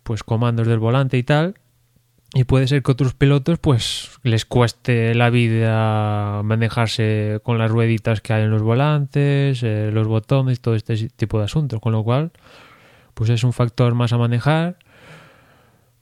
[0.05, 1.55] pues comandos del volante y tal
[2.35, 8.23] y puede ser que otros pilotos pues les cueste la vida manejarse con las rueditas
[8.23, 12.03] que hay en los volantes, eh, los botones, todo este tipo de asuntos, con lo
[12.03, 12.33] cual
[13.15, 14.79] pues es un factor más a manejar.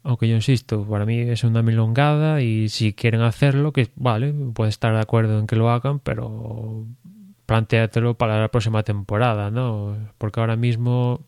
[0.02, 4.70] Aunque yo insisto, para mí es una milongada y si quieren hacerlo, que vale, puede
[4.70, 6.86] estar de acuerdo en que lo hagan, pero
[7.44, 9.96] planteatelo para la próxima temporada, ¿no?
[10.16, 11.20] Porque ahora mismo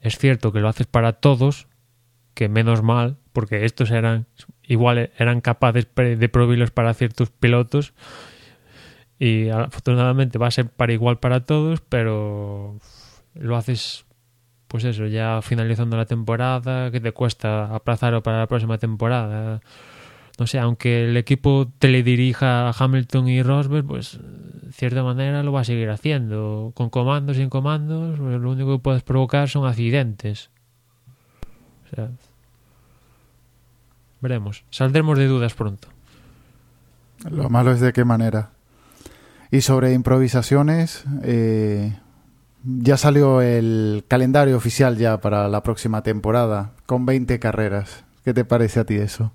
[0.00, 1.66] es cierto que lo haces para todos,
[2.40, 4.24] que menos mal, porque estos eran
[4.62, 7.92] igual eran capaces de prohibirlos para ciertos pilotos
[9.18, 12.78] y afortunadamente va a ser para igual para todos, pero
[13.34, 14.06] lo haces
[14.68, 19.60] pues eso, ya finalizando la temporada, que te cuesta aplazarlo para la próxima temporada.
[20.38, 25.52] No sé, aunque el equipo teledirija a Hamilton y Rosberg, pues de cierta manera lo
[25.52, 26.72] va a seguir haciendo.
[26.74, 30.48] Con comandos y sin comandos, pues, lo único que puedes provocar son accidentes.
[34.20, 34.64] Veremos.
[34.70, 35.88] Saldremos de dudas pronto.
[37.30, 38.50] Lo malo es de qué manera.
[39.50, 41.98] Y sobre improvisaciones, eh,
[42.62, 48.04] ya salió el calendario oficial ya para la próxima temporada, con 20 carreras.
[48.24, 49.32] ¿Qué te parece a ti eso?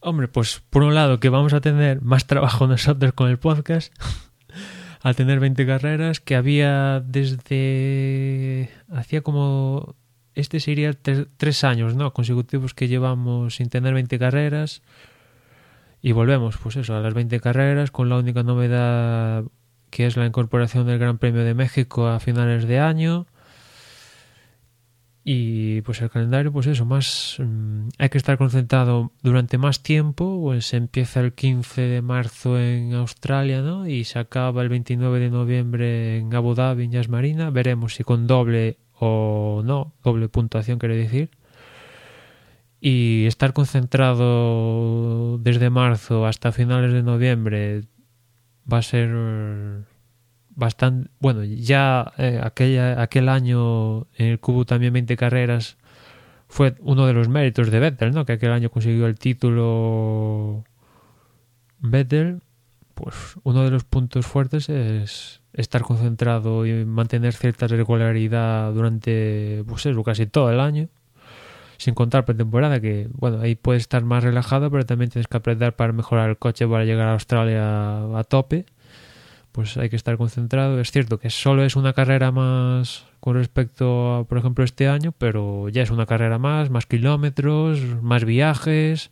[0.00, 3.92] Hombre, pues por un lado que vamos a tener más trabajo nosotros con el podcast,
[5.02, 8.70] al tener 20 carreras, que había desde...
[8.92, 9.96] hacía como...
[10.38, 12.12] Este sería tres años, ¿no?
[12.12, 14.82] Consecutivos que llevamos sin tener 20 carreras.
[16.00, 19.42] Y volvemos, pues eso, a las 20 carreras, con la única novedad
[19.90, 23.26] que es la incorporación del Gran Premio de México a finales de año.
[25.24, 30.40] Y pues el calendario, pues eso, más mm, hay que estar concentrado durante más tiempo,
[30.40, 33.88] pues empieza el 15 de marzo en Australia, ¿no?
[33.88, 37.50] Y se acaba el 29 de noviembre en Abu Dhabi, en Yas Marina.
[37.50, 41.30] Veremos si con doble o no, doble puntuación quiere decir.
[42.80, 47.82] Y estar concentrado desde marzo hasta finales de noviembre
[48.70, 49.86] va a ser
[50.58, 55.78] bastante bueno ya eh, aquella, aquel año en el Cubo también 20 carreras
[56.48, 58.26] fue uno de los méritos de Vettel ¿no?
[58.26, 60.64] que aquel año consiguió el título
[61.78, 62.42] Vettel
[62.94, 69.84] pues uno de los puntos fuertes es estar concentrado y mantener cierta regularidad durante pues
[69.86, 70.88] eso, casi todo el año
[71.78, 75.74] sin contar pretemporada que bueno ahí puedes estar más relajado pero también tienes que aprender
[75.74, 78.66] para mejorar el coche para llegar a Australia a tope
[79.52, 80.80] pues hay que estar concentrado.
[80.80, 85.12] Es cierto que solo es una carrera más con respecto a por ejemplo este año
[85.18, 89.10] pero ya es una carrera más más kilómetros más viajes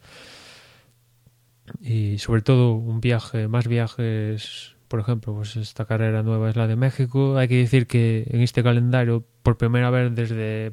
[1.81, 6.67] y sobre todo un viaje más viajes por ejemplo, pues esta carrera nueva es la
[6.67, 7.37] de México.
[7.39, 10.73] Hay que decir que en este calendario, por primera vez desde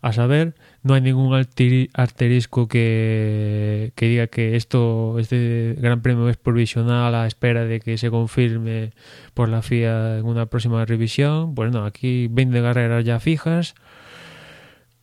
[0.00, 6.36] a saber, no hay ningún asterisco que, que, diga que esto, este Gran Premio es
[6.36, 8.92] provisional a espera de que se confirme
[9.34, 11.54] por la FIA en una próxima revisión.
[11.54, 13.74] Pues no, aquí 20 carreras ya fijas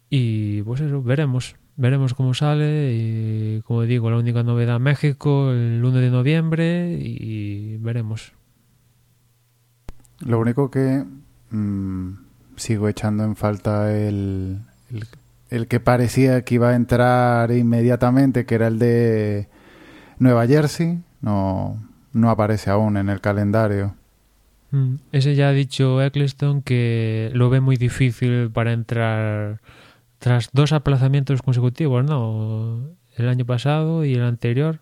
[0.10, 1.56] y pues eso, veremos.
[1.78, 7.78] Veremos cómo sale y como digo, la única novedad México el 1 de noviembre y
[7.78, 8.34] veremos.
[10.20, 11.04] Lo único que
[11.50, 12.14] mmm,
[12.56, 14.60] sigo echando en falta el,
[15.50, 19.50] el, que parecía que iba a entrar inmediatamente, que era el de
[20.18, 21.78] Nueva Jersey, no,
[22.14, 23.96] no aparece aún en el calendario.
[24.72, 29.60] Mm, ese ya ha dicho Eccleston que lo ve muy difícil para entrar
[30.26, 32.96] tras dos aplazamientos consecutivos, ¿no?
[33.16, 34.80] El año pasado y el anterior,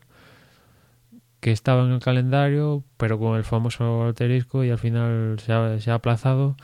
[1.42, 5.96] que estaba en el calendario, pero con el famoso alterisco y al final se ha,
[5.96, 6.56] aplazado.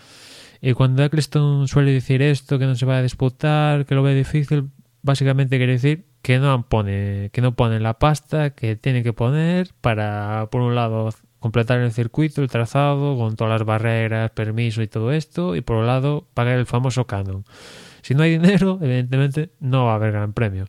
[0.62, 4.16] Y cuando Eccleston suele decir esto, que no se va a disputar, que lo ve
[4.16, 4.70] difícil,
[5.02, 9.72] básicamente quiere decir que no pone, que no pone la pasta que tiene que poner
[9.82, 14.88] para, por un lado, completar el circuito, el trazado, con todas las barreras, permiso y
[14.88, 17.44] todo esto, y por otro lado, pagar el famoso canon.
[18.10, 20.66] Si no hay dinero, evidentemente no va a haber gran premio.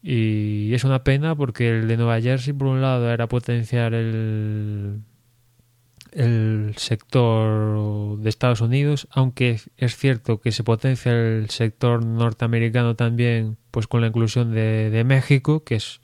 [0.00, 5.00] Y es una pena porque el de Nueva Jersey, por un lado, era potenciar el,
[6.12, 13.56] el sector de Estados Unidos, aunque es cierto que se potencia el sector norteamericano también,
[13.72, 16.00] pues con la inclusión de, de México, que es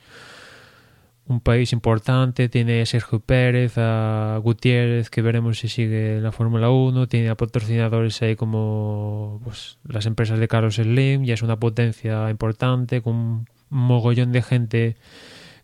[1.32, 6.70] un país importante, tiene a Sergio Pérez, a Gutiérrez, que veremos si sigue la Fórmula
[6.70, 11.58] 1, tiene a patrocinadores ahí como pues, las empresas de Carlos Slim, ya es una
[11.58, 14.96] potencia importante, con un mogollón de gente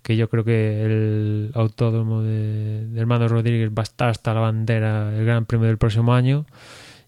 [0.03, 5.15] que yo creo que el autódromo de, Hermano Rodríguez va a estar hasta la bandera
[5.15, 6.47] el Gran Premio del próximo año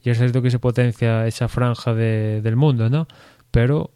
[0.03, 3.07] y es cierto que se potencia esa franja de, del mundo, ¿no?
[3.51, 3.91] Pero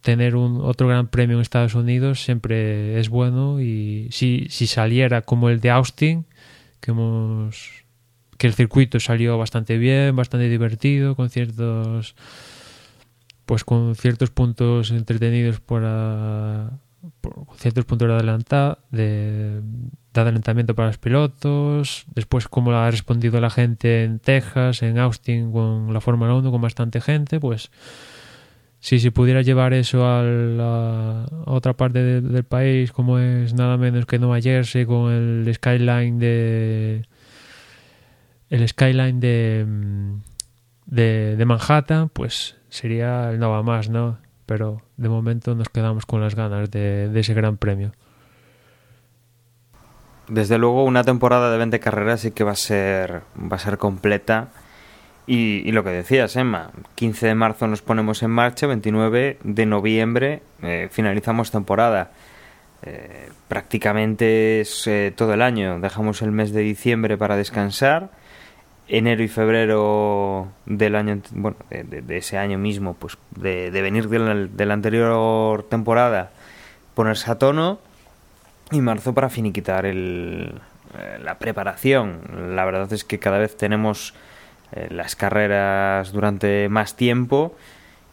[0.00, 5.22] tener un otro gran premio en Estados Unidos siempre es bueno y si, si saliera
[5.22, 6.26] como el de Austin,
[6.80, 7.80] que hemos
[8.38, 12.14] que el circuito salió bastante bien, bastante divertido, con ciertos
[13.44, 16.70] pues con ciertos puntos entretenidos por, a,
[17.20, 19.60] por ciertos puntos de, adelanta, de,
[20.14, 25.50] de adelantamiento para los pilotos, después cómo ha respondido la gente en Texas, en Austin
[25.52, 27.70] con la Fórmula 1 con bastante gente, pues
[28.80, 33.76] si se pudiera llevar eso a la otra parte de, del país como es nada
[33.76, 37.04] menos que Nueva Jersey con el skyline de
[38.48, 39.66] el skyline de
[40.86, 46.20] de, de Manhattan pues sería el nada más no pero de momento nos quedamos con
[46.20, 47.92] las ganas de, de ese gran premio.
[50.26, 53.78] Desde luego una temporada de 20 carreras sí que va a ser va a ser
[53.78, 54.48] completa
[55.32, 59.64] y, y, lo que decías, Emma, 15 de marzo nos ponemos en marcha, 29 de
[59.64, 62.10] noviembre eh, finalizamos temporada.
[62.82, 65.78] Eh, prácticamente es eh, todo el año.
[65.78, 68.10] Dejamos el mes de diciembre para descansar.
[68.88, 74.10] Enero y febrero del año, bueno, de, de, ese año mismo, pues de, de venir
[74.10, 76.32] la, de la anterior temporada,
[76.94, 77.78] ponerse a tono
[78.72, 80.60] y marzo para finiquitar el,
[81.22, 82.56] la preparación.
[82.56, 84.12] La verdad es que cada vez tenemos
[84.72, 87.56] eh, las carreras durante más tiempo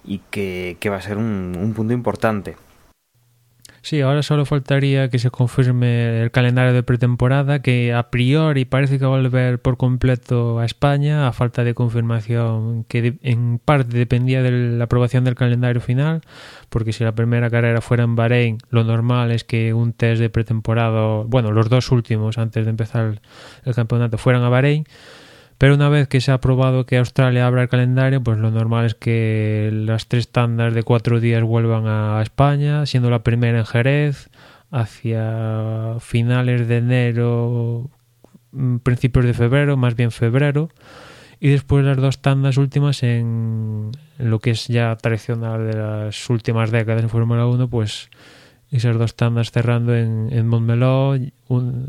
[0.03, 2.55] y que, que va a ser un, un, punto importante.
[3.83, 8.97] Sí, ahora solo faltaría que se confirme el calendario de pretemporada, que a priori parece
[8.97, 13.97] que va a volver por completo a España, a falta de confirmación que en parte
[13.97, 16.21] dependía de la aprobación del calendario final,
[16.69, 20.29] porque si la primera carrera fuera en Bahrein, lo normal es que un test de
[20.29, 23.21] pretemporada, bueno, los dos últimos antes de empezar
[23.63, 24.85] el campeonato fueran a Bahrein
[25.57, 28.85] pero una vez que se ha aprobado que Australia abra el calendario, pues lo normal
[28.85, 33.65] es que las tres tandas de cuatro días vuelvan a España, siendo la primera en
[33.65, 34.29] Jerez,
[34.71, 37.89] hacia finales de enero,
[38.51, 40.69] mm, principios de febrero, más bien febrero,
[41.39, 46.71] y después las dos tandas últimas en, lo que es ya tradicional de las últimas
[46.71, 48.09] décadas en Fórmula 1, pues
[48.71, 51.15] esas dos tandas cerrando en, en Montmeló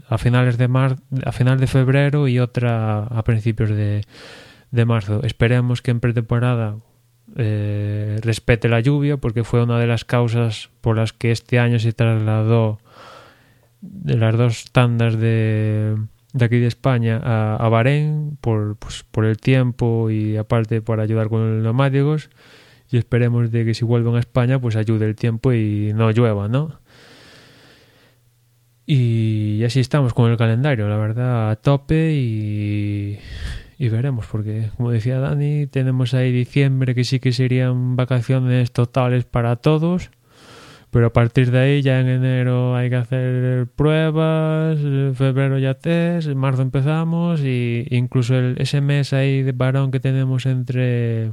[0.09, 4.05] a finales de mar, a final de febrero y otra a principios de,
[4.71, 5.23] de marzo.
[5.25, 6.77] Esperemos que en pretemporada
[7.37, 11.79] eh, respete la lluvia porque fue una de las causas por las que este año
[11.79, 12.79] se trasladó
[13.81, 15.97] de las dos tandas de,
[16.33, 21.01] de aquí de España a, a Bahrein por, pues, por el tiempo y aparte por
[21.01, 22.31] ayudar con los neumáticos
[22.91, 26.49] y esperemos de que si vuelven a España pues ayude el tiempo y no llueva,
[26.49, 26.81] ¿no?
[28.87, 33.19] Y así estamos con el calendario, la verdad, a tope y,
[33.79, 39.27] y veremos, porque como decía Dani, tenemos ahí diciembre que sí que serían vacaciones totales
[39.27, 40.11] para todos,
[40.91, 45.75] pero a partir de ahí ya en enero hay que hacer pruebas, en febrero ya
[45.75, 51.33] test, en marzo empezamos y incluso el, ese mes ahí de varón que tenemos entre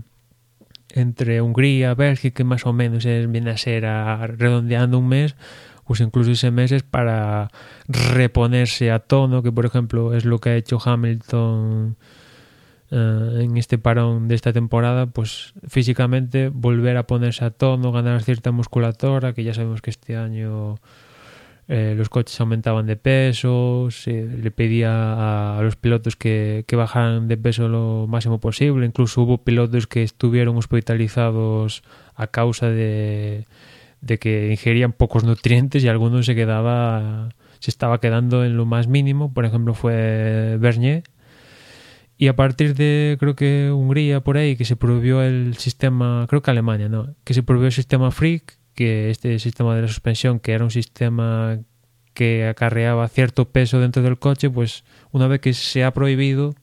[0.96, 5.36] entre Hungría, Bélgica, más o menos es, viene a ser redondeando un mes,
[5.86, 7.50] pues incluso ese mes es para
[7.88, 11.98] reponerse a tono, que por ejemplo es lo que ha hecho Hamilton
[12.92, 18.24] uh, en este parón de esta temporada, pues físicamente volver a ponerse a tono, ganar
[18.24, 20.80] cierta musculatura, que ya sabemos que este año
[21.68, 27.28] eh, los coches aumentaban de peso, se le pedía a, los pilotos que, que, bajaran
[27.28, 31.84] de peso lo máximo posible, incluso hubo pilotos que estuvieron hospitalizados
[32.16, 33.46] a causa de,
[34.02, 38.88] de que ingerían pocos nutrientes y algunos se quedaba se estaba quedando en lo más
[38.88, 41.04] mínimo, por ejemplo fue Bernier.
[42.18, 46.44] Y a partir de creo que Hungría por ahí que se prohibió el sistema, creo
[46.44, 47.16] que Alemania, ¿no?
[47.24, 50.72] Que se prohibió el sistema Freak que este sistema de la suspensión, que era un
[50.72, 51.60] sistema
[52.14, 56.56] que acarreaba cierto peso dentro del coche, pues una vez que se ha prohibido,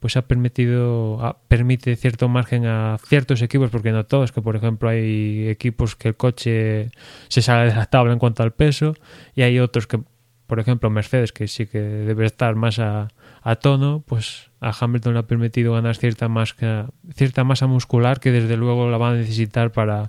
[0.00, 4.88] pues ha permitido permite cierto margen a ciertos equipos, porque no todos, que por ejemplo
[4.88, 6.90] hay equipos que el coche
[7.28, 8.94] se sale de la tabla en cuanto al peso,
[9.34, 10.00] y hay otros que,
[10.46, 13.08] por ejemplo, Mercedes, que sí que debe estar más a,
[13.42, 18.32] a tono, pues a Hamilton le ha permitido ganar cierta masa, cierta masa muscular que
[18.32, 20.06] desde luego la va a necesitar para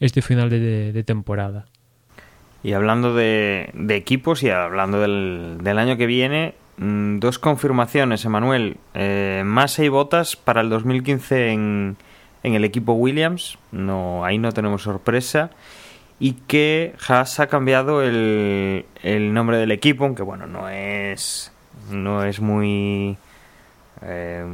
[0.00, 1.66] este final de, temporada.
[2.62, 8.78] Y hablando de, equipos y hablando del, año que viene, mm, dos confirmaciones, Emanuel.
[8.94, 11.96] Eh, Massa y Botas para el 2015 en,
[12.42, 13.58] en el equipo Williams.
[13.72, 15.50] No, ahí no tenemos sorpresa.
[16.18, 21.52] Y que Haas ha cambiado el, el nombre del equipo, aunque bueno, no es,
[21.92, 23.16] no es muy,
[24.02, 24.44] eh,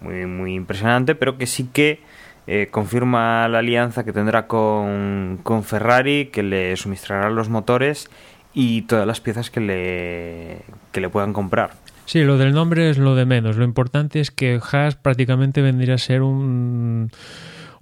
[0.00, 2.00] muy, muy impresionante, pero que sí que
[2.46, 8.10] eh, confirma la alianza que tendrá con, con Ferrari, que le suministrará los motores
[8.52, 10.58] y todas las piezas que le,
[10.92, 11.72] que le puedan comprar.
[12.06, 13.56] Sí, lo del nombre es lo de menos.
[13.56, 17.10] Lo importante es que Haas prácticamente vendría a ser un,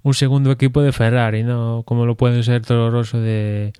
[0.01, 1.83] un segundo equipo de Ferrari, ¿no?
[1.85, 3.73] Como lo puede ser Toro de,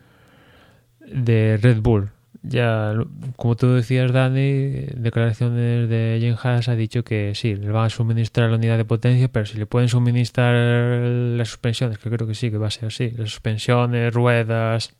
[0.99, 2.09] de Red Bull.
[2.45, 2.93] Ya,
[3.37, 7.89] como tú decías, Dani, declaraciones de Jim Haas ha dicho que sí, le van a
[7.89, 12.35] suministrar la unidad de potencia, pero si le pueden suministrar las suspensiones, que creo que
[12.35, 14.93] sí, que va a ser así, las suspensiones, ruedas,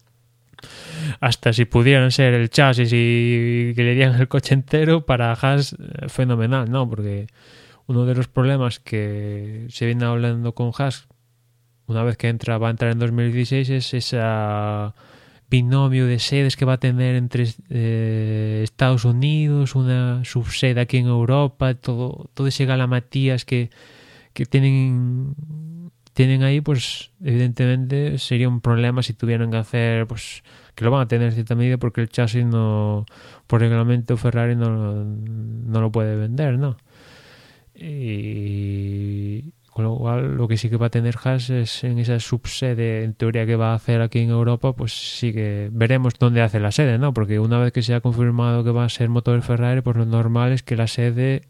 [1.20, 5.74] hasta si pudieran ser el chasis y que le dieran el coche entero, para Haas,
[5.74, 6.90] eh, fenomenal, ¿no?
[6.90, 7.28] Porque
[7.88, 11.10] uno de los problemas que se viene hablando con Haas,
[11.88, 14.96] una vez que entra, va a entrar en 2016, es esa
[15.54, 21.06] binomio de sedes que va a tener entre eh, Estados Unidos, una subsede aquí en
[21.06, 23.70] Europa, todo, todo ese galamatías que,
[24.34, 25.36] que tienen
[26.14, 30.44] tienen ahí, pues evidentemente sería un problema si tuvieran que hacer, pues
[30.74, 33.06] que lo van a tener en cierta medida porque el chasis no,
[33.46, 36.78] por reglamento Ferrari no, no lo puede vender, ¿no?
[39.74, 43.04] Con lo cual, lo que sí que va a tener Haas es en esa subsede,
[43.04, 46.60] en teoría, que va a hacer aquí en Europa, pues sí que veremos dónde hace
[46.60, 47.14] la sede, ¿no?
[47.14, 50.06] Porque una vez que se ha confirmado que va a ser motor Ferrari, pues lo
[50.06, 51.42] normal es que la sede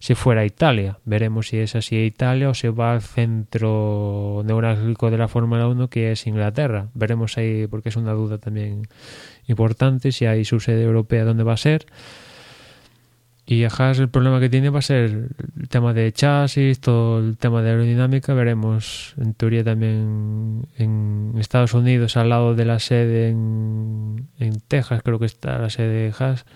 [0.00, 0.98] se fuera a Italia.
[1.04, 5.68] Veremos si es así a Italia o se va al centro neurálgico de la Fórmula
[5.68, 6.88] 1, que es Inglaterra.
[6.94, 8.88] Veremos ahí, porque es una duda también
[9.46, 11.86] importante, si hay su sede europea, dónde va a ser.
[13.44, 15.30] Y Haas el problema que tiene va a ser
[15.60, 18.34] el tema de chasis, todo el tema de aerodinámica.
[18.34, 25.02] Veremos, en teoría, también en Estados Unidos, al lado de la sede en, en Texas,
[25.02, 26.46] creo que está la sede de Haas,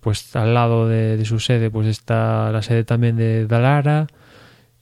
[0.00, 4.06] pues al lado de, de, su sede pues está la sede también de Dalara.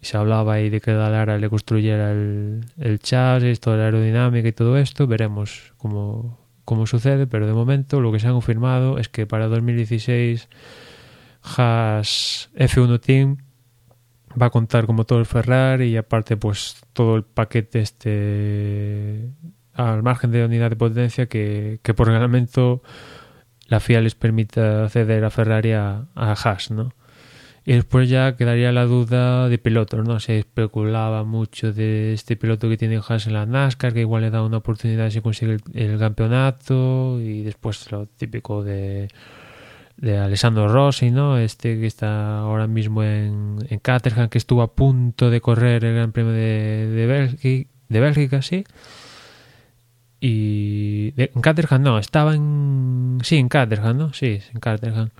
[0.01, 4.49] Y se hablaba ahí de que Dalara le construyera el, el chasis, toda la aerodinámica
[4.49, 5.07] y todo esto.
[5.07, 9.47] Veremos cómo, cómo sucede, pero de momento lo que se ha confirmado es que para
[9.47, 10.49] 2016
[11.43, 13.37] Haas F1 Team
[14.41, 19.31] va a contar con motor Ferrari y aparte pues todo el paquete este
[19.75, 22.83] al margen de unidad de potencia que, que por reglamento
[23.67, 26.93] la FIA les permita acceder a Ferrari a, a Haas, ¿no?
[27.65, 30.19] Y después ya quedaría la duda de pilotos, ¿no?
[30.19, 34.31] Se especulaba mucho de este piloto que tiene Haas en la NASCAR, que igual le
[34.31, 39.09] da una oportunidad si consigue el, el campeonato y después lo típico de
[39.97, 41.39] de Alessandro Rossi, ¿no?
[41.39, 45.95] Este que está ahora mismo en, en Caterham, que estuvo a punto de correr el
[45.95, 48.65] Gran Premio de, de, Bélgica, sí.
[50.21, 53.19] Y en Caterham no, estaba en...
[53.23, 54.13] Sí, en Caterham, ¿no?
[54.13, 55.11] Sí, en Caterham.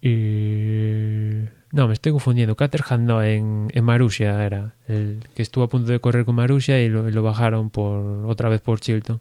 [0.00, 1.48] Y...
[1.72, 2.56] No, me estoy confundiendo.
[2.56, 4.74] Caterham no, en, en Marussia era.
[4.88, 8.48] El que estuvo a punto de correr con Marussia y lo, lo bajaron por otra
[8.48, 9.20] vez por Chilton.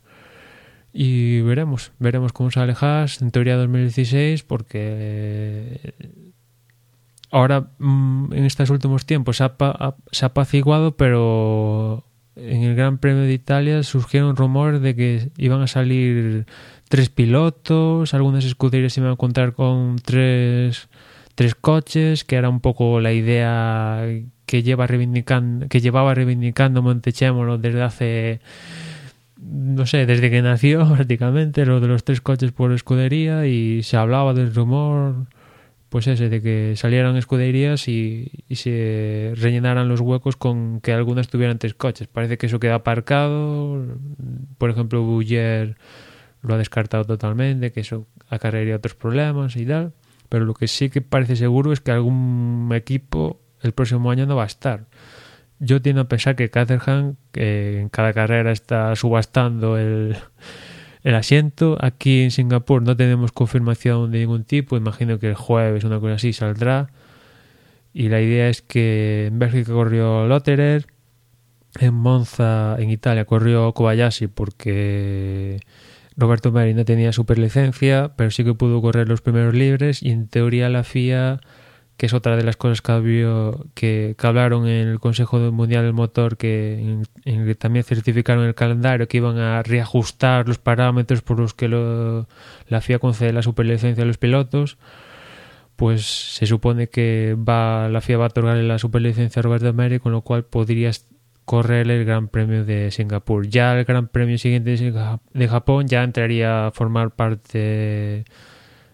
[0.94, 5.94] Y veremos, veremos cómo sale Haas en teoría 2016 porque
[7.32, 9.56] ahora mm, en estos últimos tiempos se ha,
[10.12, 12.04] se apaciguado pero
[12.36, 16.46] en el Gran Premio de Italia surgieron rumores de que iban a salir
[16.89, 20.89] tres pilotos, algunas escuderías iban a contar con tres,
[21.36, 24.06] tres coches, que era un poco la idea
[24.46, 28.42] que lleva que llevaba reivindicando Montechémolo desde hace
[29.42, 33.98] no sé, desde que nació prácticamente, lo de los tres coches por escudería y se
[33.98, 35.28] hablaba del rumor,
[35.89, 41.28] pues ese, de que salieran escuderías y, y se rellenaran los huecos con que algunas
[41.28, 42.08] tuvieran tres coches.
[42.08, 43.86] Parece que eso queda aparcado,
[44.58, 45.76] por ejemplo, Buller
[46.42, 49.94] lo ha descartado totalmente, que eso acarrearía otros problemas y tal,
[50.30, 54.36] pero lo que sí que parece seguro es que algún equipo el próximo año no
[54.36, 54.86] va a estar
[55.62, 60.18] yo tiendo a pensar que Caterham que en cada carrera está subastando el,
[61.03, 61.78] el asiento.
[61.80, 64.76] Aquí en Singapur no tenemos confirmación de ningún tipo.
[64.76, 66.89] Imagino que el jueves una cosa así saldrá.
[67.93, 70.88] Y la idea es que en Bélgica corrió Lotterer,
[71.80, 75.59] en Monza, en Italia, corrió Kobayashi porque
[76.18, 80.28] Roberto Meri no tenía superlicencia, pero sí que pudo correr los primeros libres y en
[80.28, 81.39] teoría la FIA
[82.02, 87.04] que es otra de las cosas que, hablaron en el Consejo Mundial del Motor, que,
[87.60, 92.97] también certificaron el calendario, que iban a reajustar los parámetros por los que la FIA
[92.97, 94.80] concede la superlicencia a los pilotos,
[95.76, 100.12] pues se supone que la FIA va a otorgarle la superlicencia a Roberto Meri, con
[100.12, 101.06] lo cual podrías
[101.45, 103.45] correr el Gran Premio de Singapur.
[103.45, 108.26] Ya el Gran Premio siguiente de Japón ya entraría a formar parte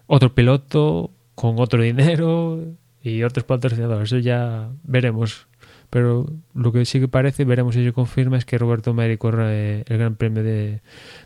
[0.06, 4.12] otro piloto con otro dinero y otros patrocinadores.
[4.12, 5.46] Eso ya veremos.
[5.90, 9.84] Pero lo que sí que parece, veremos si se confirma, es que Roberto Meri corre
[9.86, 10.82] el Gran Premio de,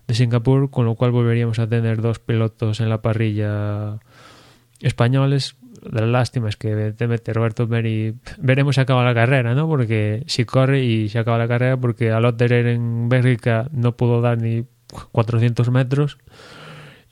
[0.08, 3.98] Singapur, con lo cual volveríamos a tener dos pilotos en la parrilla
[4.80, 5.56] españoles.
[5.82, 9.66] La lástima es que evidentemente Roberto Meri veremos si acaba la carrera, ¿no?
[9.66, 14.20] Porque si corre y se acaba la carrera, porque al Otterer en Bélgica no pudo
[14.20, 14.64] dar ni
[15.10, 16.18] 400 metros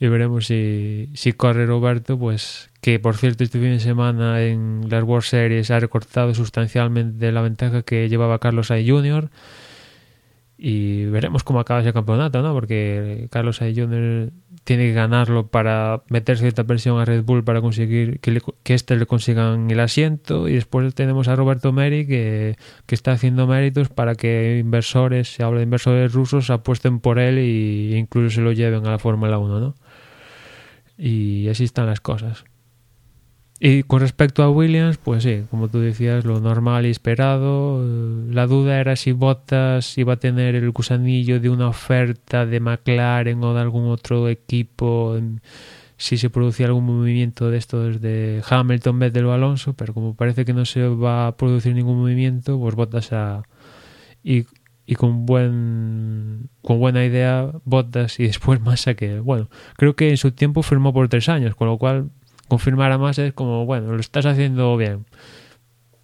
[0.01, 4.87] y veremos si, si corre Roberto, pues que por cierto este fin de semana en
[4.89, 8.77] las World Series ha recortado sustancialmente la ventaja que llevaba Carlos A.
[8.77, 9.29] Jr.
[10.57, 12.55] Y veremos cómo acaba ese campeonato, ¿no?
[12.55, 13.67] Porque Carlos A.
[13.67, 14.31] Jr.
[14.65, 18.97] tiene que ganarlo para meter cierta presión a Red Bull para conseguir que, que este
[18.97, 20.49] le consigan el asiento.
[20.49, 25.43] Y después tenemos a Roberto Meri que, que está haciendo méritos para que inversores, se
[25.43, 29.39] habla de inversores rusos, apuesten por él e incluso se lo lleven a la Fórmula
[29.39, 29.75] 1, ¿no?
[31.01, 32.45] Y así están las cosas.
[33.63, 37.85] Y con respecto a Williams, pues sí, como tú decías, lo normal y esperado.
[38.31, 43.43] La duda era si Bottas iba a tener el gusanillo de una oferta de McLaren
[43.45, 45.19] o de algún otro equipo,
[45.99, 50.47] si se producía algún movimiento de esto desde Hamilton, Vettel o Alonso, pero como parece
[50.47, 53.43] que no se va a producir ningún movimiento, pues Bottas a...
[54.25, 54.47] Y,
[54.91, 60.16] y con buen con buena idea Bottas y después Massa que bueno creo que en
[60.16, 62.11] su tiempo firmó por tres años con lo cual
[62.49, 65.07] confirmar a Massa es como bueno lo estás haciendo bien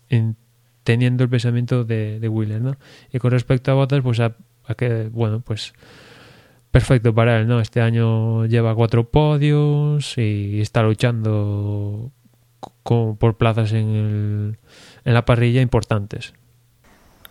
[0.09, 0.37] en,
[0.84, 2.76] teniendo el pensamiento de, de Wheeler ¿no?
[3.12, 4.37] y con respecto a Bottas pues a,
[4.76, 5.74] que bueno pues
[6.70, 12.12] perfecto para él no este año lleva cuatro podios y está luchando
[12.84, 14.59] por plazas en, el,
[15.05, 16.34] en la parrilla importantes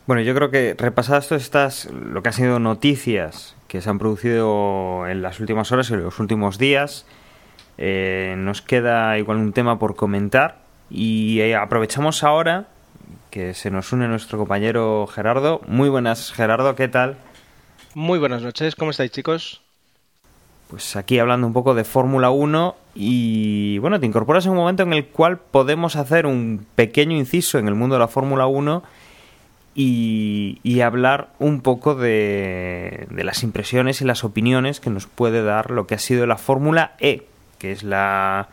[0.08, 3.98] bueno, yo creo que repasadas todas estas, lo que han sido noticias que se han
[3.98, 7.06] producido en las últimas horas, en los últimos días,
[7.78, 12.68] eh, nos queda igual un tema por comentar y eh, aprovechamos ahora
[13.32, 15.60] que se nos une nuestro compañero Gerardo.
[15.68, 17.18] Muy buenas, Gerardo, ¿qué tal?
[17.96, 19.62] Muy buenas noches, ¿cómo estáis chicos?
[20.70, 24.84] Pues aquí hablando un poco de Fórmula 1 y bueno, te incorporas en un momento
[24.84, 28.84] en el cual podemos hacer un pequeño inciso en el mundo de la Fórmula 1
[29.76, 35.86] y, hablar un poco de, las impresiones y las opiniones que nos puede dar lo
[35.86, 37.26] que ha sido la Fórmula E,
[37.58, 38.48] que es la,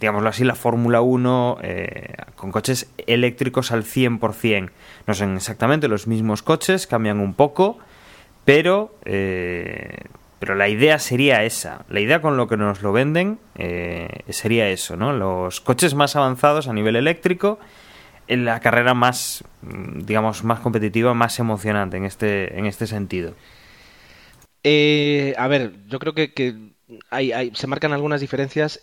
[0.00, 4.70] digámoslo así, la Fórmula 1 eh, con coches eléctricos al 100%.
[5.06, 7.78] No son exactamente los mismos coches, cambian un poco,
[8.44, 10.04] pero, eh,
[10.38, 11.86] pero la idea sería esa.
[11.88, 15.14] La idea con lo que nos lo venden eh, sería eso, ¿no?
[15.14, 17.58] Los coches más avanzados a nivel eléctrico
[18.28, 23.34] la carrera más, digamos, más competitiva, más emocionante en este, en este sentido?
[24.62, 26.54] Eh, a ver, yo creo que, que
[27.10, 28.82] hay, hay, se marcan algunas diferencias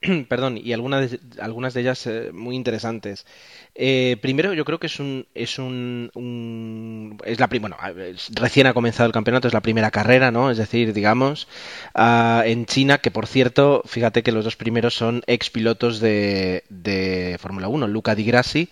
[0.28, 3.26] perdón, y algunas de, algunas de ellas eh, muy interesantes.
[3.74, 7.76] Eh, primero, yo creo que es un es un, es la bueno,
[8.34, 10.50] recién ha comenzado el campeonato, es la primera carrera, ¿no?
[10.50, 11.48] Es decir, digamos,
[11.94, 16.64] uh, en China, que por cierto, fíjate que los dos primeros son ex pilotos de,
[16.68, 18.68] de Fórmula 1, Luca Di Grassi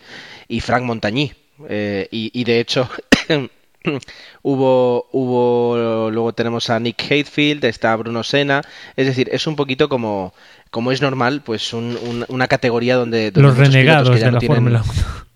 [0.49, 1.33] y Frank Montagny.
[1.69, 2.89] Eh, y, y de hecho
[4.43, 8.63] hubo, hubo, luego tenemos a Nick Hatefield, está Bruno Senna,
[8.97, 10.35] es decir, es un poquito como,
[10.71, 15.27] como es normal, pues una categoría donde, los renegados de la Fórmula 1.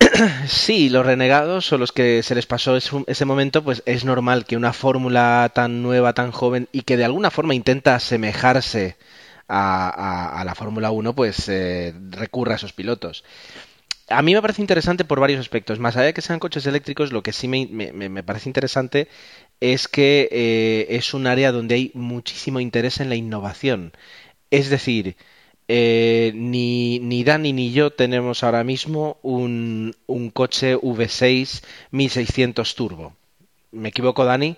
[0.46, 4.56] sí, los renegados o los que se les pasó ese momento, pues es normal que
[4.56, 8.96] una fórmula tan nueva, tan joven y que de alguna forma intenta asemejarse
[9.48, 13.24] a, la Fórmula 1, pues eh, recurra a esos pilotos
[14.10, 15.78] a mí me parece interesante por varios aspectos.
[15.78, 19.08] Más allá de que sean coches eléctricos, lo que sí me, parece interesante
[19.60, 23.92] es que eh, es un área donde hay muchísimo interés en la innovación.
[24.50, 25.16] Es decir,
[25.68, 33.14] eh, ni, ni Dani ni yo tenemos ahora mismo un, un coche V6 1600 turbo.
[33.70, 34.56] ¿Me equivoco, Dani?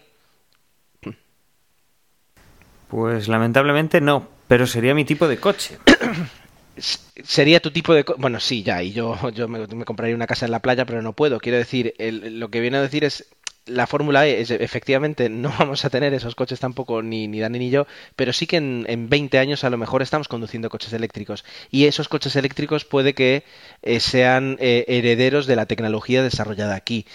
[2.88, 5.78] Pues lamentablemente no, pero sería mi tipo de coche.
[6.76, 8.04] sería tu tipo de...
[8.18, 11.14] Bueno, sí, ya, y yo, yo me, compraría una casa en la playa, pero no
[11.14, 11.40] puedo.
[11.40, 13.28] Quiero decir, lo que viene a decir es,
[13.66, 17.70] la Fórmula E, efectivamente, no vamos a tener esos coches tampoco, ni, ni Dani ni
[17.70, 17.86] yo,
[18.16, 21.44] pero sí que en, en 20 años a lo mejor estamos conduciendo coches eléctricos.
[21.70, 23.44] Y esos coches eléctricos puede que
[23.82, 27.06] eh, sean eh, herederos de la tecnología desarrollada aquí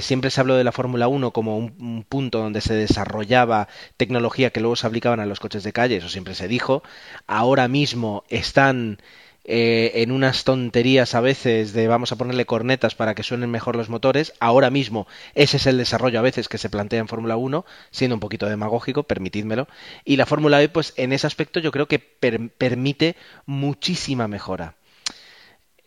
[0.00, 4.60] siempre se habló de la Fórmula 1 como un, punto donde se desarrollaba tecnología que
[4.60, 6.82] luego se aplicaban a los coches de calle, eso siempre se dijo.
[7.26, 8.98] Ahora mismo están
[9.44, 13.76] eh, en unas tonterías a veces de vamos a ponerle cornetas para que suenen mejor
[13.76, 14.32] los motores.
[14.40, 18.16] Ahora mismo ese es el desarrollo a veces que se plantea en Fórmula 1, siendo
[18.16, 19.68] un poquito demagógico, permitidmelo.
[20.04, 23.16] Y la Fórmula E, pues en ese aspecto yo creo que permite
[23.46, 24.76] muchísima mejora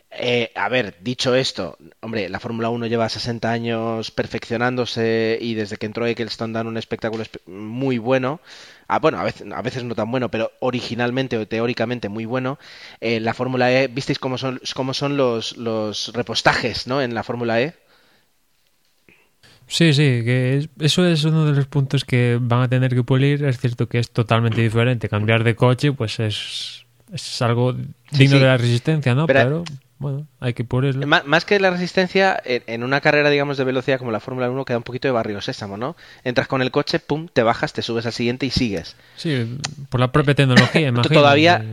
[0.09, 5.77] Eh, a ver, dicho esto, hombre, la Fórmula 1 lleva 60 años perfeccionándose y desde
[5.77, 8.39] que entró Eccleston dan un espectáculo muy bueno.
[8.87, 12.57] Ah, bueno, a veces, a veces no tan bueno, pero originalmente o teóricamente muy bueno.
[13.01, 17.01] Eh, la Fórmula E, ¿visteis cómo son, cómo son los, los repostajes ¿no?
[17.01, 17.75] en la Fórmula E?
[19.67, 23.43] Sí, sí, que eso es uno de los puntos que van a tener que pulir.
[23.43, 25.09] Es cierto que es totalmente diferente.
[25.09, 27.75] Cambiar de coche, pues es, es algo
[28.11, 29.27] digno de la resistencia, ¿no?
[29.27, 29.65] Pero,
[29.99, 31.07] bueno, hay que pulirlo.
[31.07, 34.77] Más, que la resistencia, en, una carrera, digamos, de velocidad como la Fórmula 1, queda
[34.77, 35.95] un poquito de barrio sésamo, ¿no?
[36.23, 38.95] Entras con el coche, pum, te bajas, te subes al siguiente y sigues.
[39.15, 39.57] Sí,
[39.89, 41.13] por la propia tecnología, imagino.
[41.13, 41.63] Todavía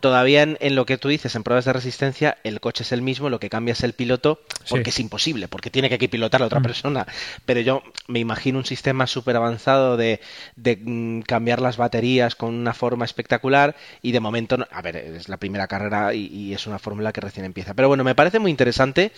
[0.00, 3.30] todavía en, lo que tú dices, en pruebas de resistencia, el coche es el mismo,
[3.30, 6.60] lo que cambia es el piloto, porque es imposible, porque tiene que pilotar a otra
[6.60, 6.62] mm.
[6.62, 7.06] persona.
[7.44, 10.20] Pero yo me imagino un sistema súper avanzado de,
[10.56, 15.36] mm, cambiar las baterías con una forma espectacular y de momento, a ver, es la
[15.36, 17.74] primera carrera y, es una fórmula que recién empieza.
[17.74, 19.12] Pero bueno, me parece muy interesante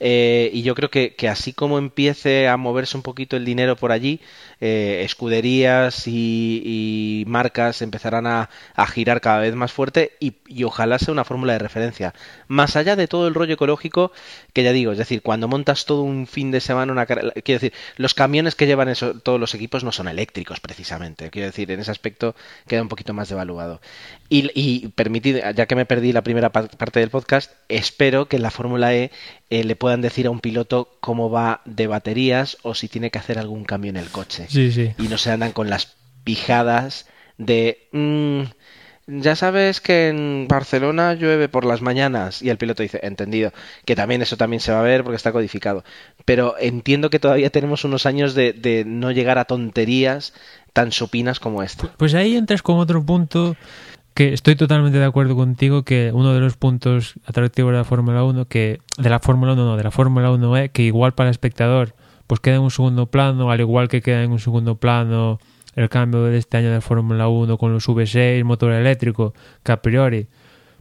[0.00, 3.92] eh, y yo creo que, así como empiece a moverse un poquito el dinero por
[3.92, 4.20] allí,
[4.66, 11.12] eh, escuderías y, marcas empezarán a, a girar cada vez más fuerte y, ojalá sea
[11.12, 12.14] una fórmula de referencia.
[12.48, 14.10] Más allá de todo el rollo ecológico,
[14.54, 17.74] que ya digo, es decir, cuando montas todo un fin de semana una quiero decir,
[17.98, 21.80] los camiones que llevan eso, todos los equipos no son eléctricos precisamente, quiero decir, en
[21.80, 22.34] ese aspecto
[22.66, 23.82] queda un poquito más devaluado.
[24.28, 28.42] Y, y permitid, ya que me perdí la primera parte del podcast, espero que en
[28.42, 29.10] la Fórmula E
[29.50, 33.18] eh, le puedan decir a un piloto cómo va de baterías o si tiene que
[33.18, 34.46] hacer algún cambio en el coche.
[34.50, 37.06] Y no se andan con las pijadas
[37.38, 37.88] de...
[37.92, 38.42] Mm,
[39.06, 43.52] ya sabes que en Barcelona llueve por las mañanas y el piloto dice, entendido,
[43.84, 45.84] que también eso también se va a ver porque está codificado.
[46.24, 50.32] Pero entiendo que todavía tenemos unos años de, no llegar a tonterías
[50.72, 51.92] tan supinas como esta.
[51.98, 53.56] Pues ahí entras con otro punto
[54.14, 58.24] que estoy totalmente de acuerdo contigo que uno de los puntos atractivos de la Fórmula
[58.24, 61.28] 1 que de la Fórmula 1 no, de la Fórmula 1 es que igual para
[61.28, 61.94] el espectador
[62.26, 65.38] pues queda en un segundo plano, al igual que queda en un segundo plano
[65.74, 69.82] el cambio de este año de Fórmula 1 con los V6, motor eléctrico, que a
[69.82, 70.28] priori,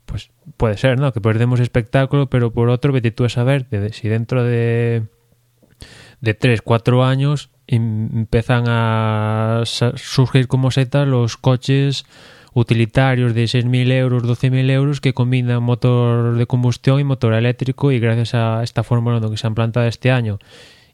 [0.06, 1.12] pues puede ser, ¿no?
[1.12, 5.04] Que perdemos espectáculo, pero por otro, vete tú a saber si dentro de,
[6.22, 12.06] de 3, 4 años empiezan a surgir como setas los coches
[12.54, 18.00] utilitarios de 6.000 euros, 12.000 euros que combinan motor de combustión y motor eléctrico y
[18.00, 20.40] gracias a esta Fórmula 1 que se han plantado este año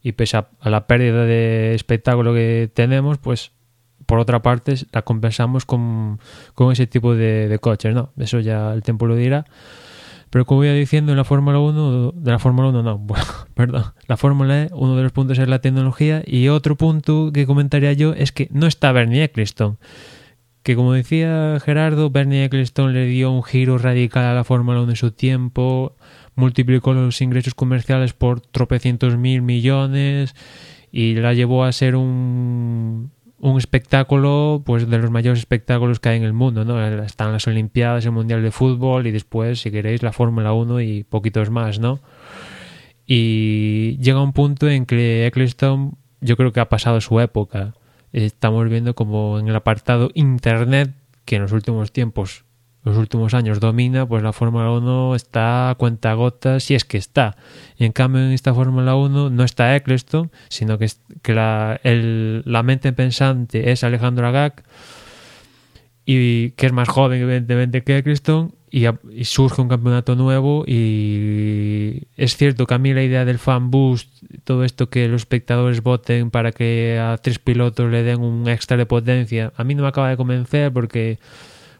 [0.01, 3.51] y pese a, la pérdida de espectáculo que tenemos, pues
[4.05, 6.19] por otra parte la compensamos con,
[6.55, 8.11] con ese tipo de, coches, ¿no?
[8.17, 9.45] Eso ya el tiempo lo dirá.
[10.29, 13.85] Pero como iba diciendo, en la Fórmula 1, de la Fórmula 1 no, bueno, perdón,
[14.07, 17.93] la Fórmula E, uno de los puntos es la tecnología y otro punto que comentaría
[17.93, 19.77] yo es que no está Bernie Eccleston.
[20.63, 24.91] Que como decía Gerardo, Bernie Eccleston le dio un giro radical a la Fórmula 1
[24.91, 25.95] en su tiempo,
[26.35, 30.35] multiplicó los ingresos comerciales por tropecientos mil millones
[30.91, 36.17] y la llevó a ser un, un espectáculo pues de los mayores espectáculos que hay
[36.17, 36.85] en el mundo, ¿no?
[37.03, 41.03] Están las Olimpiadas, el Mundial de Fútbol y después, si queréis, la Fórmula 1 y
[41.03, 41.99] poquitos más, ¿no?
[43.05, 47.73] Y llega un punto en que Eccleston yo creo que ha pasado su época.
[48.13, 50.91] Estamos viendo como en el apartado Internet,
[51.25, 52.43] que en los últimos tiempos
[52.83, 56.97] los últimos años domina, pues la Fórmula 1 está a cuenta gotas, si es que
[56.97, 57.35] está.
[57.77, 60.89] Y en cambio en esta Fórmula 1 no está Eccleston, sino que,
[61.21, 64.63] que la, el, la mente pensante es Alejandro Agag,
[66.11, 72.07] y que es más joven evidentemente que Eccleston, y, y, surge un campeonato nuevo y
[72.17, 74.09] es cierto que a mí la idea del fan boost,
[74.43, 78.75] todo esto que los espectadores voten para que a tres pilotos le den un extra
[78.75, 81.19] de potencia, a mí no me acaba de convencer porque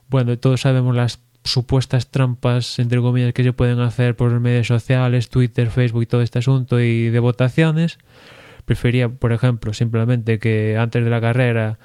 [0.10, 5.30] bueno, todos sabemos las supuestas trampas, entre comillas, que se pueden hacer por medios sociales,
[5.30, 7.98] Twitter, Facebook y todo este asunto y de votaciones.
[8.66, 11.80] Prefería, por ejemplo, simplemente que antes de la carrera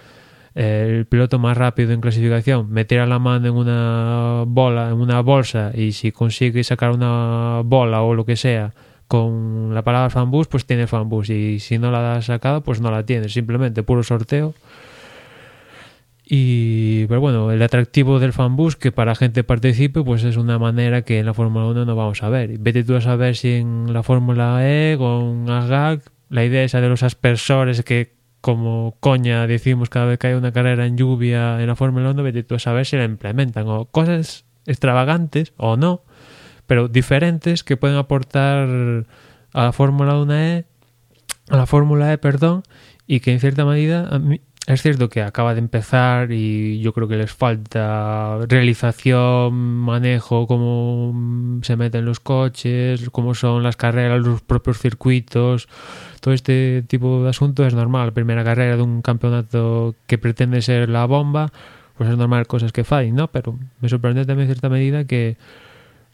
[0.54, 5.72] el piloto más rápido en clasificación metiera la mano en una bola, en una bolsa
[5.74, 8.72] y si consigue sacar una bola o lo que sea
[9.08, 11.30] con la palabra fanbus, pues tiene fanbus.
[11.30, 14.54] Y si no la ha sacado, pues no la tiene, simplemente puro sorteo.
[16.26, 21.02] Y pero bueno, el atractivo del fanbus que para gente participe, pues es una manera
[21.02, 22.58] que en la Fórmula 1 no vamos a ver.
[22.58, 26.00] Vete tú a saber si en la Fórmula E con AGAG
[26.30, 28.14] la idea esa de los aspersores que
[28.44, 32.22] como coña decimos cada vez que hay una carrera en lluvia en la Fórmula 1,
[32.22, 36.02] vete saber si la implementan o cosas extravagantes o no,
[36.66, 38.68] pero diferentes que pueden aportar
[39.54, 40.66] a la Fórmula 1 E
[41.48, 42.64] a la Fórmula E, perdón,
[43.06, 44.10] y que en cierta medida
[44.66, 51.60] es cierto que acaba de empezar y yo creo que les falta realización, manejo, cómo
[51.62, 55.68] se meten los coches, cómo son las carreras, los propios circuitos,
[56.20, 58.14] todo este tipo de asuntos es normal.
[58.14, 61.52] Primera carrera de un campeonato que pretende ser la bomba,
[61.98, 63.28] pues es normal cosas que fallen, ¿no?
[63.28, 65.36] Pero me sorprende también en cierta medida que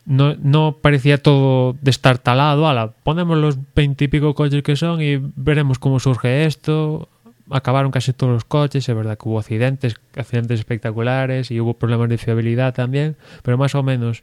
[0.07, 2.69] no, no parecía todo de estar talado.
[2.69, 7.09] Ala, ponemos los veintipico coches que son y veremos cómo surge esto
[7.51, 12.09] acabaron casi todos los coches, es verdad que hubo accidentes, accidentes espectaculares y hubo problemas
[12.09, 14.23] de fiabilidad también, pero más o menos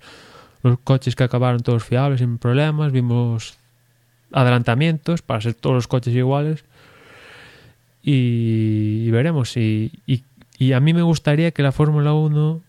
[0.63, 3.57] los coches que acabaron todos fiables sin problemas, vimos
[4.31, 6.65] adelantamientos para ser todos los coches iguales
[8.01, 12.61] y, veremos y, y, a mí me gustaría que la Fórmula 1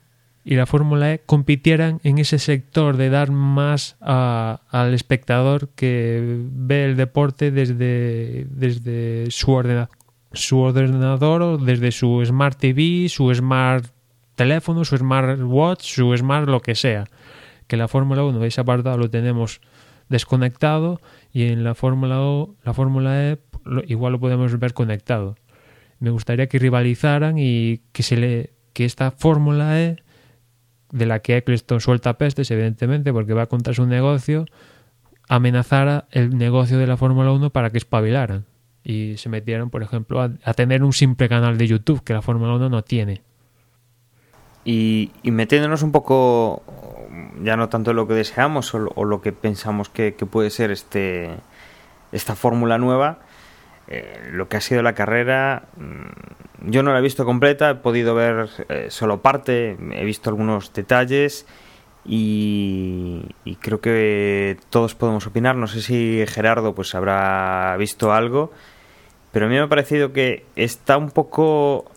[0.45, 6.87] y la Fórmula E compitieran en ese sector de dar más al espectador que ve
[6.87, 9.98] el deporte desde, desde su ordenador
[10.39, 13.87] su ordenador desde su Smart TV, su Smart
[14.35, 17.09] teléfono, su Smart Watch, su Smart lo que sea.
[17.67, 19.61] Que la Fórmula 1, ese apartado lo tenemos
[20.09, 21.01] desconectado
[21.33, 23.39] y en la Fórmula O, la Fórmula E
[23.87, 25.37] igual lo podemos ver conectado.
[25.99, 29.97] Me gustaría que rivalizaran y que se le que esta Fórmula E
[30.93, 34.47] de la que Eccleston suelta pestes evidentemente porque va contra su negocio
[35.29, 38.47] amenazara el negocio de la Fórmula 1 para que espabilaran
[38.89, 42.55] y se metieron, por ejemplo, a, tener un simple canal de YouTube que la Fórmula
[42.55, 43.21] 1 no tiene.
[44.65, 46.63] Y, metiéndonos un poco,
[47.43, 51.29] ya no tanto en lo que deseamos o, lo que pensamos que, puede ser este
[52.13, 53.19] esta fórmula nueva,
[53.89, 57.75] eh, lo que ha sido la carrera, mm, yo no la he visto completa, he
[57.75, 61.47] podido ver eh, solo parte, he visto algunos detalles
[62.07, 65.57] y, y, creo que todos podemos opinar.
[65.57, 68.51] No sé si Gerardo pues habrá visto algo
[69.33, 71.91] pero a mí me ha parecido que está un poco...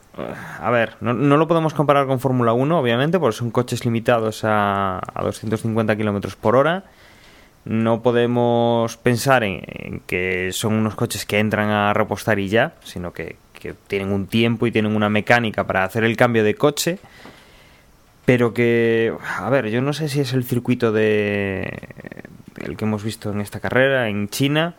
[0.59, 4.99] A ver, no, lo podemos comparar con Fórmula 1, obviamente, porque son coches limitados a,
[5.13, 6.83] a 250 kilómetros por hora.
[7.63, 13.13] No podemos pensar en, que son unos coches que entran a repostar y ya, sino
[13.13, 16.99] que, que tienen un tiempo y tienen una mecánica para hacer el cambio de coche.
[18.25, 21.71] Pero que, a ver, yo no sé si es el circuito de
[22.57, 24.75] el que hemos visto en esta carrera en China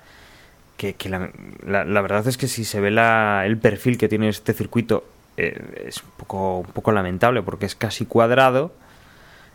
[0.92, 1.30] que, la,
[1.64, 5.04] la, verdad es que si se ve la, el perfil que tiene este circuito
[5.36, 8.72] eh, es un poco, lamentable porque es casi cuadrado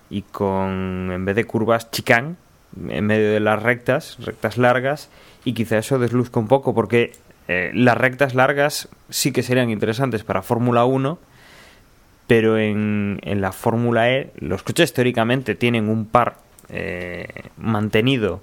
[0.10, 2.38] y con en vez de curvas chicán
[2.88, 5.10] en medio de las rectas, rectas largas
[5.44, 7.14] y quizá eso desluzca un poco porque
[7.48, 11.20] eh, las rectas largas sí que serían interesantes para Fórmula 1
[12.28, 16.38] pero en, en la Fórmula E los coches teóricamente tienen un par
[16.70, 18.42] eh, mantenido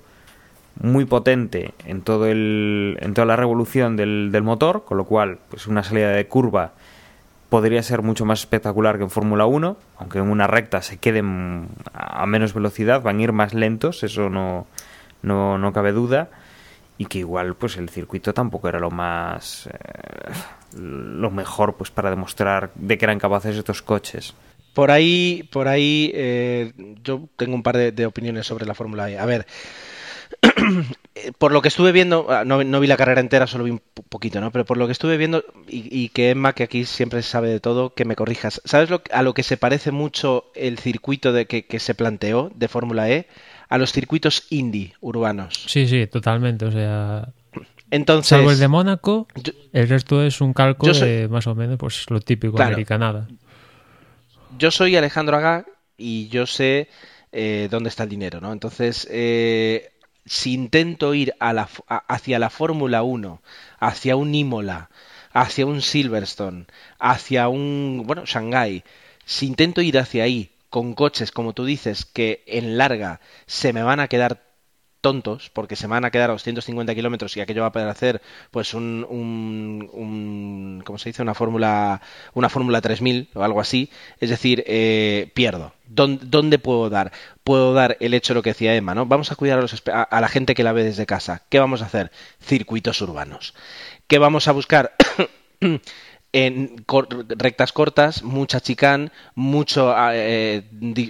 [0.81, 5.39] muy potente en todo el en toda la revolución del, del motor, con lo cual
[5.49, 6.73] pues una salida de curva
[7.49, 11.69] podría ser mucho más espectacular que en Fórmula 1, aunque en una recta se queden
[11.93, 14.67] a menos velocidad, van a ir más lentos, eso no,
[15.23, 16.31] no, no cabe duda,
[16.99, 20.33] y que igual pues el circuito tampoco era lo más eh,
[20.77, 24.35] lo mejor pues para demostrar de que eran capaces estos coches.
[24.73, 26.73] Por ahí, por ahí, eh,
[27.05, 29.17] yo tengo un par de, de opiniones sobre la Fórmula E.
[29.17, 29.47] A ver,
[31.39, 34.41] por lo que estuve viendo, ah, no, vi la carrera entera, solo vi un poquito,
[34.41, 34.51] ¿no?
[34.51, 37.95] Pero por lo que estuve viendo, y, que Emma, que aquí siempre sabe de todo,
[37.95, 38.61] que me corrijas.
[38.65, 42.69] ¿Sabes lo, a lo que se parece mucho el circuito de que, se planteó de
[42.69, 43.27] Fórmula E?
[43.69, 45.65] A los circuitos indie urbanos.
[45.67, 46.67] Sí, sí, totalmente.
[46.67, 47.29] O sea.
[47.91, 48.29] Entonces.
[48.29, 49.27] Salvo el de Mónaco,
[49.73, 53.27] el resto es un cálculo de más o menos pues lo típico americanada.
[54.59, 55.67] Yo soy Alejandro Agag
[55.97, 56.89] y yo sé
[57.33, 58.53] eh, dónde está el dinero, ¿no?
[58.53, 59.94] Entonces, eh,
[60.27, 63.43] si intento ir hacia la Fórmula 1,
[63.79, 64.91] hacia un Imola,
[65.33, 66.67] hacia un Silverstone,
[66.99, 68.85] hacia un, bueno, Shanghai,
[69.25, 73.83] si intento ir hacia ahí con coches, como tú dices, que en larga se me
[73.83, 74.44] van a quedar
[75.05, 78.23] tontos, porque se van a quedar a 250 kilómetros y aquello va a poder hacer,
[78.51, 81.21] pues, un, un, ¿cómo se dice?
[81.21, 82.01] Una fórmula,
[82.33, 83.91] una fórmula 3000 o algo así.
[84.19, 85.75] Es decir, eh, pierdo.
[85.87, 87.13] ¿Dónde, puedo dar?
[87.45, 89.05] Puedo dar el hecho de lo que decía Emma, ¿no?
[89.05, 91.43] Vamos a cuidar a, a la gente que la ve desde casa.
[91.51, 92.11] ¿Qué vamos a hacer?
[92.41, 93.53] Circuitos urbanos.
[94.07, 94.95] ¿Qué vamos a buscar?
[96.35, 96.85] en
[97.29, 100.65] rectas cortas, mucha chicán, mucho eh,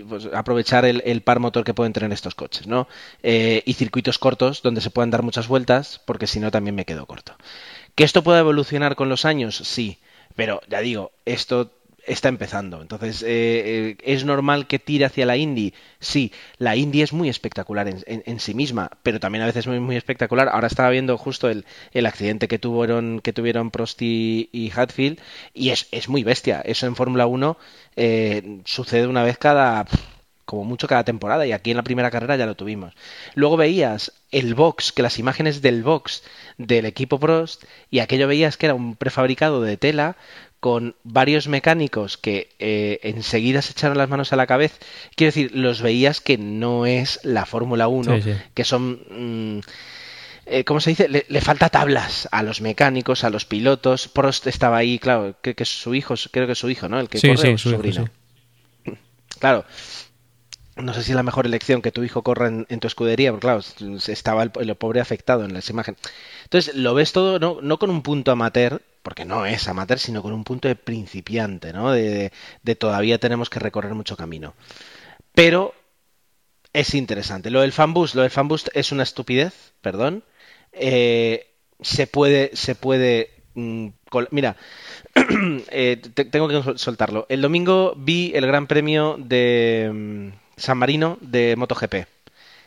[0.06, 2.86] pues, aprovechar el, par motor que pueden tener estos coches, ¿no?
[3.22, 6.84] Eh, y circuitos cortos donde se puedan dar muchas vueltas, porque si no también me
[6.84, 7.36] quedo corto.
[7.94, 9.56] ¿Que esto pueda evolucionar con los años?
[9.56, 9.98] Sí,
[10.36, 11.70] pero ya digo, esto
[12.06, 12.82] está empezando.
[12.82, 15.74] Entonces, eh, eh, ¿es normal que tire hacia la indie?
[16.00, 19.80] Sí, la indie es muy espectacular en, en, sí misma, pero también a veces muy,
[19.80, 20.48] muy espectacular.
[20.48, 25.20] Ahora estaba viendo justo el, el accidente que tuvieron, que tuvieron Prost y, y Hatfield,
[25.52, 26.60] y es, es, muy bestia.
[26.60, 27.56] Eso en Fórmula 1
[27.96, 29.86] eh, sucede una vez cada
[30.44, 32.94] como mucho cada temporada y aquí en la primera carrera ya lo tuvimos.
[33.34, 36.22] Luego veías el box, que las imágenes del box
[36.58, 40.16] del equipo Prost y aquello veías que era un prefabricado de tela
[40.64, 44.76] con varios mecánicos que eh, enseguida se echaron las manos a la cabeza.
[45.14, 48.18] Quiero decir, los veías que no es la Fórmula 1,
[48.54, 49.02] que son...
[49.10, 49.60] Mm,
[50.46, 51.06] eh, ¿Cómo se dice?
[51.10, 54.08] Le, falta tablas a los mecánicos, a los pilotos.
[54.08, 56.98] Prost estaba ahí, claro, que, que es su hijo, creo que es su hijo, ¿no?
[56.98, 58.08] El que corre, su sobrino.
[59.38, 59.66] Claro,
[60.76, 63.46] no sé si es la mejor elección que tu hijo corra en, tu escudería, porque
[63.46, 63.60] claro,
[64.08, 65.96] estaba el, pobre afectado en esa imagen.
[66.44, 70.22] Entonces, lo ves todo no, no, con un punto amateur, porque no es amateur, sino
[70.22, 71.92] con un punto de principiante, ¿no?
[71.92, 72.32] De,
[72.78, 74.54] todavía tenemos que recorrer mucho camino.
[75.34, 75.74] Pero
[76.72, 77.50] es interesante.
[77.50, 80.24] Lo del fanboost, lo del fanboost es una estupidez, perdón.
[80.72, 81.50] Eh,
[81.80, 83.88] se puede, se puede mm,
[84.30, 84.56] Mira,
[85.70, 85.96] eh,
[86.30, 87.26] tengo que soltarlo.
[87.28, 92.06] El domingo vi el Gran Premio de mm, San Marino de MotoGP.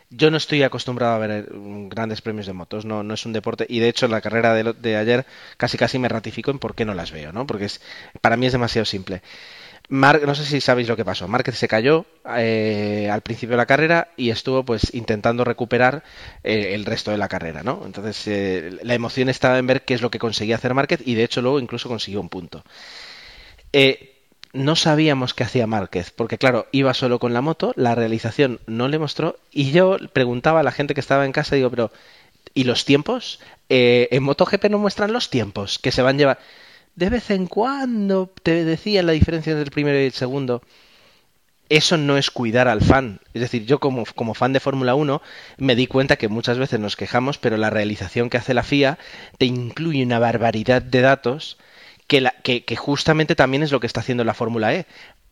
[0.10, 1.46] Yo no estoy acostumbrado a ver eh,
[1.90, 4.54] grandes premios de motos, no, no es un deporte y de hecho en la carrera
[4.54, 5.26] de, ayer
[5.58, 7.46] casi casi me ratifico en por qué no las veo, ¿no?
[7.46, 7.82] Porque es,
[8.22, 9.22] para mí es demasiado simple.
[9.90, 11.28] no sé si sabéis lo que pasó.
[11.28, 12.06] Márquez se cayó
[12.38, 16.04] eh, al principio de la carrera y estuvo pues intentando recuperar
[16.44, 17.84] eh, el resto de la carrera, ¿no?
[17.86, 21.26] Entonces la emoción estaba en ver qué es lo que conseguía hacer Márquez y de
[21.26, 22.64] hecho luego incluso consiguió un punto.
[23.74, 24.16] Eh,
[24.58, 28.88] no sabíamos qué hacía Márquez, porque claro, iba solo con la moto, la realización no
[28.88, 31.91] le mostró, y yo preguntaba a la gente que estaba en casa, digo, pero,
[32.53, 33.39] ¿y los tiempos?
[33.70, 36.39] Eh, en MotoGP no muestran los tiempos que se van a llevar.
[36.95, 40.64] De vez en cuando te decían la diferencia entre el primero y el segundo.
[41.70, 43.20] Eso no es cuidar al fan.
[43.34, 45.22] Es decir, yo como, como fan de Fórmula 1
[45.58, 48.97] me di cuenta que muchas veces nos quejamos, pero la realización que hace la FIA
[49.38, 51.58] te incluye una barbaridad de datos
[52.08, 54.86] que, la, que, justamente también es lo que está haciendo la Fórmula E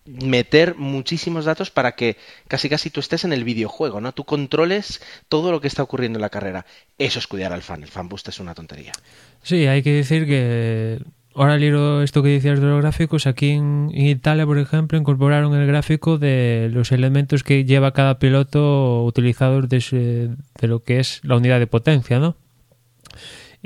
[0.05, 2.17] meter muchísimos datos para que
[2.47, 4.11] casi casi tú estés en el videojuego, ¿no?
[4.11, 6.67] Tú controles todo lo que está ocurriendo en la carrera.
[6.99, 7.81] Eso es cuidar al fan.
[7.81, 8.91] El fan boost es una tontería.
[9.41, 10.99] Sí, hay que decir que
[11.33, 15.65] ahora libro esto que decías de los gráficos, aquí en, Italia, por ejemplo, incorporaron el
[15.65, 21.35] gráfico de los elementos que lleva cada piloto utilizados de, de lo que es la
[21.35, 22.37] unidad de potencia, ¿no?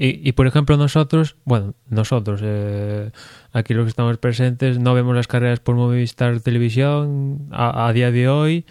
[0.02, 3.12] Y, por ejemplo, nosotros, bueno, nosotros, eh,
[3.52, 8.30] aquí los que estamos presentes, no vemos las carreras por Movistar Televisión a, día de
[8.30, 8.66] hoy,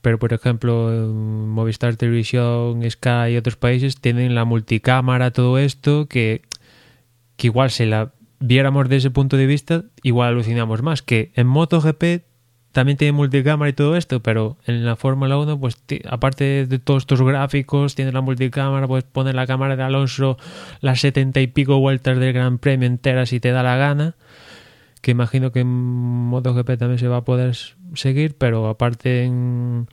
[0.00, 6.42] pero por ejemplo, Movistar Televisión, Sky y otros países tienen la multicámara, todo esto, que,
[7.36, 11.48] que igual si la viéramos desde ese punto de vista, igual alucinamos más, que en
[11.48, 12.29] MotoGP
[12.72, 15.76] también tiene multicámara y todo esto, pero en la Fórmula 1, pues
[16.08, 20.38] aparte de todos estos gráficos, tiene la multicámara, puedes poner la cámara de Alonso
[20.80, 24.14] las setenta y pico vueltas del Gran Premio entera si te da la gana,
[25.00, 27.56] que imagino que en MotoGP también se va a poder
[27.94, 29.88] seguir, pero aparte en,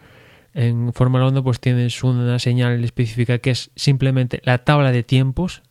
[0.53, 5.63] en Fórmula 1 pues tienes una señal específica que es simplemente la tabla de tiempos,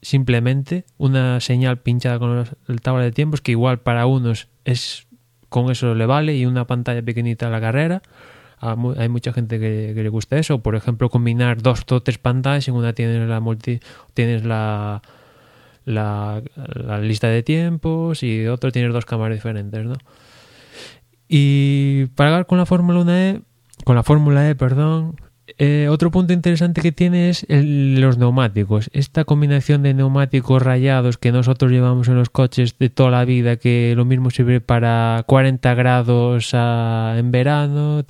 [0.00, 5.06] simplemente una señal pinchada con la tabla de tiempos que igual para unos es
[5.52, 8.02] con eso le vale y una pantalla pequeñita a la carrera.
[8.58, 10.60] Hay mucha gente que, le gusta eso.
[10.62, 12.68] Por ejemplo, combinar dos o tres pantallas.
[12.68, 13.80] En una tienes la multi,
[14.14, 15.02] tienes la,
[15.84, 16.42] la,
[17.00, 19.94] lista de tiempos y otro tienes dos cámaras diferentes, ¿no?
[21.28, 23.40] Y para hablar con la Fórmula 1 E,
[23.84, 25.16] con la Fórmula E, perdón,
[25.58, 28.90] eh, otro punto interesante que tiene es los neumáticos.
[28.92, 33.56] Esta combinación de neumáticos rayados que nosotros llevamos en los coches de toda la vida,
[33.56, 38.04] que lo mismo sirve para 40 grados ah, en verano,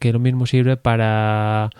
[0.00, 1.70] que lo mismo sirve para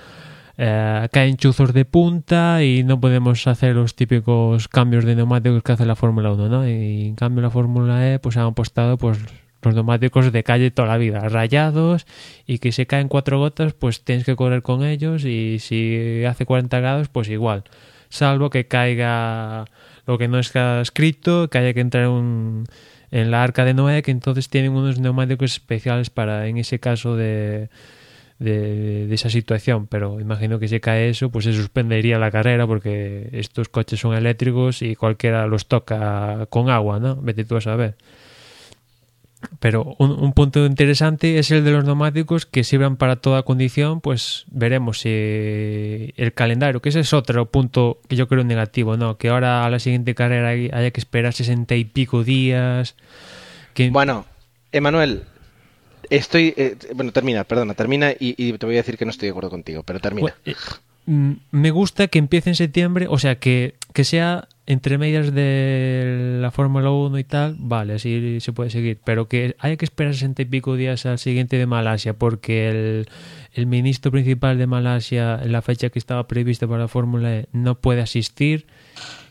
[0.58, 5.72] eh, caen chuzos de punta y no podemos hacer los típicos cambios de neumáticos que
[5.72, 6.68] hace la Fórmula 1, ¿no?
[6.68, 9.18] Y en cambio la Fórmula E pues han apostado pues
[9.62, 12.06] los neumáticos de calle toda la vida, rayados
[12.46, 16.44] y que se caen cuatro gotas, pues tienes que correr con ellos y si hace
[16.46, 17.64] 40 grados, pues igual.
[18.08, 19.64] Salvo que caiga
[20.06, 22.66] lo que no está escrito, que haya que entrar un,
[23.10, 27.16] en la arca de Noé, que entonces tienen unos neumáticos especiales para, en ese caso
[27.16, 27.70] de,
[28.38, 29.86] de, de, esa situación.
[29.86, 34.14] Pero imagino que si cae eso, pues se suspendería la carrera porque estos coches son
[34.14, 37.16] eléctricos y cualquiera los toca con agua, ¿no?
[37.16, 37.96] Vete tú a saber.
[39.60, 44.44] Pero un, punto interesante es el de los neumáticos que sirvan para toda condición, pues
[44.50, 49.18] veremos si el calendario, que ese es otro punto que yo creo negativo, ¿no?
[49.18, 52.96] Que ahora a la siguiente carrera haya que esperar sesenta y pico días
[53.74, 53.90] que...
[53.90, 54.26] Bueno,
[54.70, 55.24] Emanuel,
[56.10, 56.54] estoy...
[56.56, 59.30] eh, bueno, termina, perdona, termina y, y te voy a decir que no estoy de
[59.30, 60.34] acuerdo contigo, pero termina.
[60.44, 60.60] Pues, eh,
[61.06, 66.38] mm, me gusta que empiece en septiembre, o sea, que, que sea entre medias de
[66.40, 70.14] la Fórmula 1 y tal, vale, así se puede seguir, pero que haya que esperar
[70.14, 73.08] 60 y pico días al siguiente de Malasia, porque el,
[73.54, 77.48] el ministro principal de Malasia, en la fecha que estaba prevista para la Fórmula E,
[77.52, 78.66] no puede asistir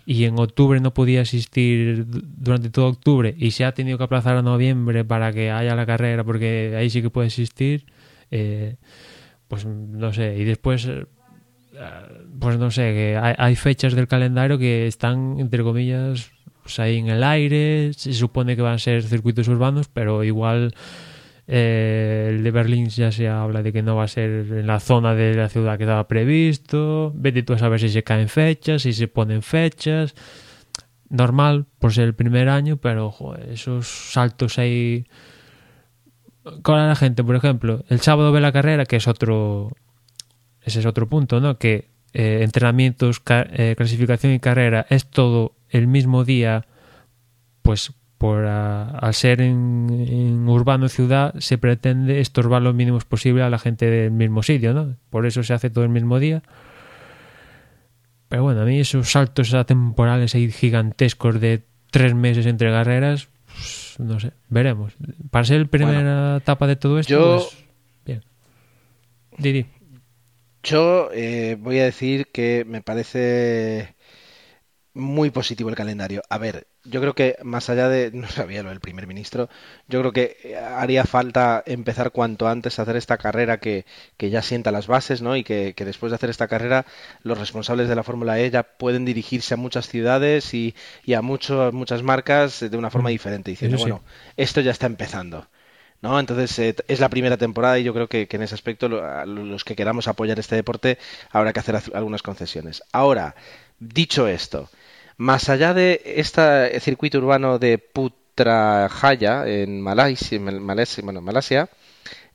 [0.06, 4.04] y en octubre no podía asistir du- durante todo octubre y se ha tenido que
[4.04, 7.86] aplazar a noviembre para que haya la carrera porque ahí sí que puede asistir
[8.32, 8.76] eh,
[9.48, 10.90] pues no sé y después
[12.40, 16.32] pues no sé que hay, hay fechas del calendario que están entre comillas
[16.64, 20.74] pues ahí en el aire se supone que van a ser circuitos urbanos pero igual
[21.54, 24.80] eh, el de Berlín ya se habla de que no va a ser en la
[24.80, 27.12] zona de la ciudad que estaba previsto.
[27.14, 30.16] Vete tú a saber si se caen fechas, si se ponen fechas.
[31.10, 33.14] Normal por ser el primer año, pero
[33.50, 35.06] esos saltos ahí.
[36.64, 39.72] Con la gente, por ejemplo, el sábado ve la carrera, que es otro.
[40.64, 41.58] Ese es otro punto, ¿no?
[41.58, 46.66] Que eh, entrenamientos, eh, clasificación y carrera es todo el mismo día,
[47.62, 53.50] pues por al ser en, en urbano ciudad se pretende estorbar lo mínimo posible a
[53.50, 54.96] la gente del mismo sitio, ¿no?
[55.10, 56.44] Por eso se hace todo el mismo día.
[58.30, 63.96] Pero bueno, a mí esos saltos atemporales ahí gigantescos de tres meses entre carreras, pues,
[64.00, 64.94] no sé, veremos.
[65.32, 67.66] Para ser la primera etapa de todo esto, yo- pues,
[68.06, 68.22] bien.
[69.38, 69.66] Didi.
[70.64, 73.96] Yo eh, voy a decir que me parece
[74.94, 76.22] muy positivo el calendario.
[76.30, 79.50] A ver, yo creo que más allá de, no sabía lo del primer ministro,
[79.88, 83.86] yo creo que eh, haría falta empezar cuanto antes a hacer esta carrera que,
[84.18, 85.38] que ya sienta las bases, ¿no?
[85.38, 86.86] Y que, que después de hacer esta carrera
[87.24, 91.22] los responsables de la Fórmula E ya pueden dirigirse a muchas ciudades y, y a
[91.22, 93.84] mucho- muchas marcas de una forma diferente, diciendo, sí.
[93.84, 94.02] bueno,
[94.38, 95.48] esto ya está empezando.
[96.02, 96.20] ¿No?
[96.20, 99.64] Entonces eh, es la primera temporada y yo creo que, en ese aspecto lo- los
[99.64, 100.98] que queramos apoyar este deporte
[101.30, 102.84] habrá que hacer algunas concesiones.
[102.92, 103.36] Ahora,
[103.80, 104.70] dicho esto,
[105.18, 111.70] más allá de este circuito urbano de Putrajaya en Malasia, en Malasia, bueno, Malasia,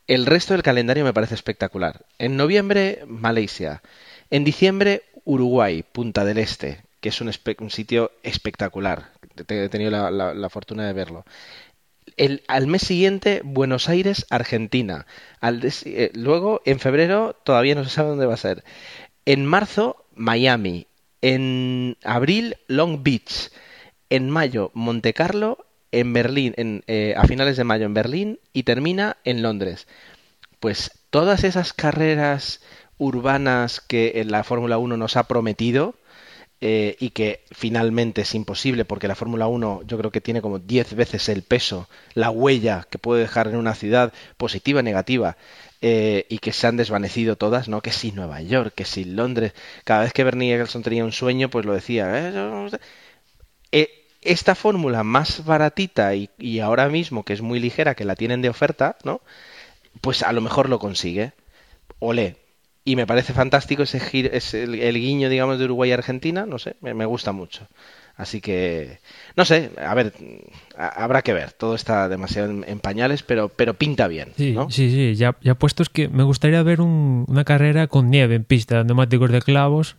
[0.07, 2.05] el resto del calendario me parece espectacular.
[2.19, 3.83] En noviembre, Malasia.
[4.31, 7.33] En diciembre, Uruguay, Punta del Este, que es un,
[7.71, 9.11] sitio espectacular.
[9.49, 11.25] He tenido la fortuna de verlo
[12.17, 15.07] el, al mes siguiente Buenos Aires, Argentina.
[15.43, 18.65] Eh, luego, en febrero, todavía no se sabe dónde va a ser.
[19.25, 20.87] En marzo, Miami.
[21.23, 23.51] En abril, Long Beach.
[24.11, 25.67] En mayo, Monte Carlo.
[25.93, 28.41] En Berlín, en, eh, a finales de mayo en Berlín.
[28.53, 29.87] Y termina en Londres.
[30.61, 32.61] Pues todas esas carreras
[32.99, 35.95] urbanas que en la Fórmula 1 nos ha prometido,
[36.61, 40.59] eh, y que finalmente es imposible porque la Fórmula 1 yo creo que tiene como
[40.59, 45.37] 10 veces el peso, la huella que puede dejar en una ciudad positiva, negativa,
[45.83, 47.83] eh, y que se han desvanecido todas, ¿no?
[47.83, 49.53] Que si Nueva York, que si Londres,
[49.85, 52.11] cada vez que Bernie Eccleston tenía un sueño, pues lo decía,
[53.73, 53.89] "Eh,
[54.23, 58.43] esta fórmula más baratita y, y ahora mismo que es muy ligera, que la tienen
[58.43, 59.21] de oferta, ¿no?
[60.03, 61.33] Pues a lo mejor lo consigue.
[62.01, 62.37] Olé.
[62.87, 66.47] Y me parece fantástico ese giro, ese- el, el guiño, digamos, de Uruguay a Argentina,
[66.47, 67.67] no sé, me, me gusta mucho.
[68.17, 69.01] Así que,
[69.37, 70.15] no sé, a ver,
[70.79, 71.51] a- habrá que ver.
[71.53, 74.71] Todo está demasiado en, en pañales, pero, pero pinta bien, Sí, ¿no?
[74.71, 78.45] sí, sí, ya, ya puestos que me gustaría ver un- una carrera con nieve en
[78.45, 79.97] pista, neumáticos de clavos.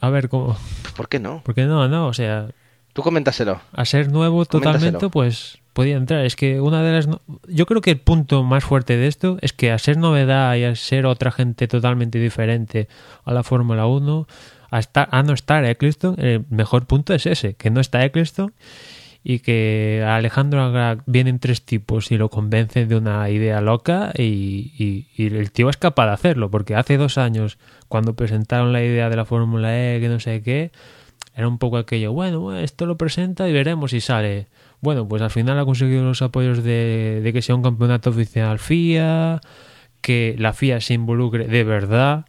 [0.00, 0.56] A ver cómo.
[0.96, 1.42] ¿Por qué no?
[1.44, 2.48] Porque no, no, o sea,
[2.92, 3.60] Tú coméntaselo.
[3.72, 5.10] a ser nuevo totalmente, Coméntaselo.
[5.10, 6.24] pues podía entrar.
[6.24, 7.08] Es que una de las.
[7.48, 10.64] Yo creo que el punto más fuerte de esto es que a ser novedad y
[10.64, 12.88] a ser otra gente totalmente diferente
[13.24, 14.26] a la Fórmula 1,
[14.70, 18.54] a, estar, a no estar Eccleston, el mejor punto es ese, que no está Eccleston
[19.22, 24.12] y que a Alejandro Agag vienen tres tipos y lo convencen de una idea loca
[24.16, 27.58] y, y- y el tío es capaz de hacerlo, porque hace dos años,
[27.88, 30.70] cuando presentaron la idea de la Fórmula E, que no sé qué,
[31.34, 34.46] era un poco aquello, bueno, esto lo presenta y veremos si sale.
[34.86, 38.60] Bueno, pues al final ha conseguido los apoyos de, de que sea un campeonato oficial
[38.60, 39.40] FIA,
[40.00, 42.26] que la FIA se involucre de verdad,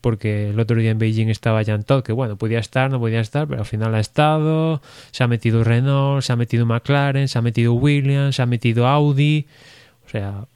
[0.00, 3.20] porque el otro día en Beijing estaba Jan Todt, que bueno, podía estar, no podía
[3.20, 7.38] estar, pero al final ha estado, se ha metido Renault, se ha metido McLaren, se
[7.38, 9.46] ha metido Williams, se ha metido Audi,
[10.04, 10.46] o sea,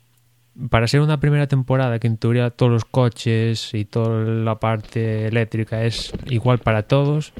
[0.68, 5.28] para ser una primera temporada que en teoría todos los coches y toda la parte
[5.28, 7.32] eléctrica es igual para todos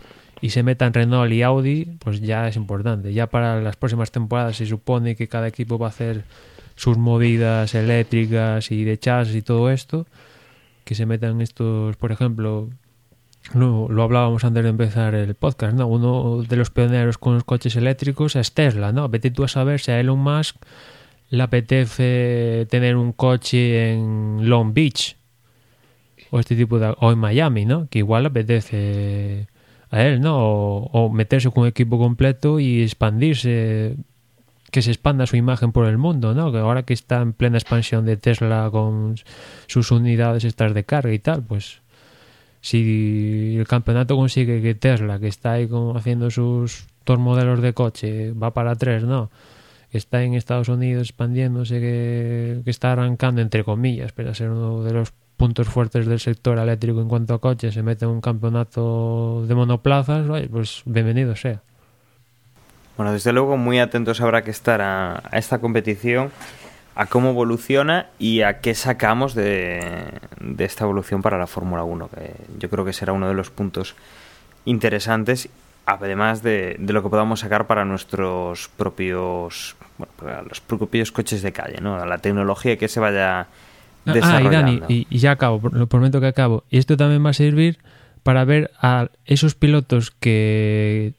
[0.46, 3.12] y se metan Renault y Audi, pues ya es importante.
[3.12, 6.22] Ya para las próximas temporadas se supone que cada equipo va a hacer
[6.76, 10.06] sus movidas eléctricas y de chasis y todo esto,
[10.84, 12.70] que se metan estos, por ejemplo,
[13.54, 15.88] lo, lo, hablábamos antes de empezar el podcast, ¿no?
[15.88, 19.08] Uno de los pioneros con los coches eléctricos es Tesla, ¿no?
[19.08, 20.58] Vete tú a saber si a Elon Musk
[21.28, 25.16] le apetece tener un coche en Long Beach
[26.30, 27.88] o este tipo de o en Miami, ¿no?
[27.90, 29.48] Que igual le apetece
[29.90, 30.38] a él, ¿no?
[30.38, 33.96] O, o meterse con un equipo completo y expandirse
[34.70, 36.52] que se expanda su imagen por el mundo, ¿no?
[36.52, 39.16] Que ahora que está en plena expansión de Tesla con
[39.66, 41.80] sus unidades estas de carga y tal, pues
[42.60, 48.32] si el campeonato consigue que Tesla, que está ahí haciendo sus dos modelos de coche,
[48.32, 49.30] va para tres, ¿no?
[49.92, 54.82] Está en Estados Unidos expandiéndose, que, que está arrancando, entre comillas, pero a ser uno
[54.82, 58.20] de los puntos fuertes del sector eléctrico en cuanto a coches, se mete en un
[58.20, 61.60] campeonato de monoplazas, pues bienvenido sea.
[62.96, 66.30] Bueno, desde luego muy atentos habrá que estar a, a esta competición,
[66.94, 69.82] a cómo evoluciona y a qué sacamos de,
[70.40, 73.50] de esta evolución para la Fórmula 1, que yo creo que será uno de los
[73.50, 73.94] puntos
[74.64, 75.50] interesantes,
[75.84, 79.76] además de, de lo que podamos sacar para nuestros propios,
[80.48, 82.04] los propios coches de calle, ¿no?
[82.04, 83.48] La tecnología que se vaya
[84.06, 86.64] Ah, y Dani, y, y, ya acabo, lo prometo que acabo.
[86.70, 87.78] Y esto también va a servir
[88.22, 91.14] para ver a esos pilotos que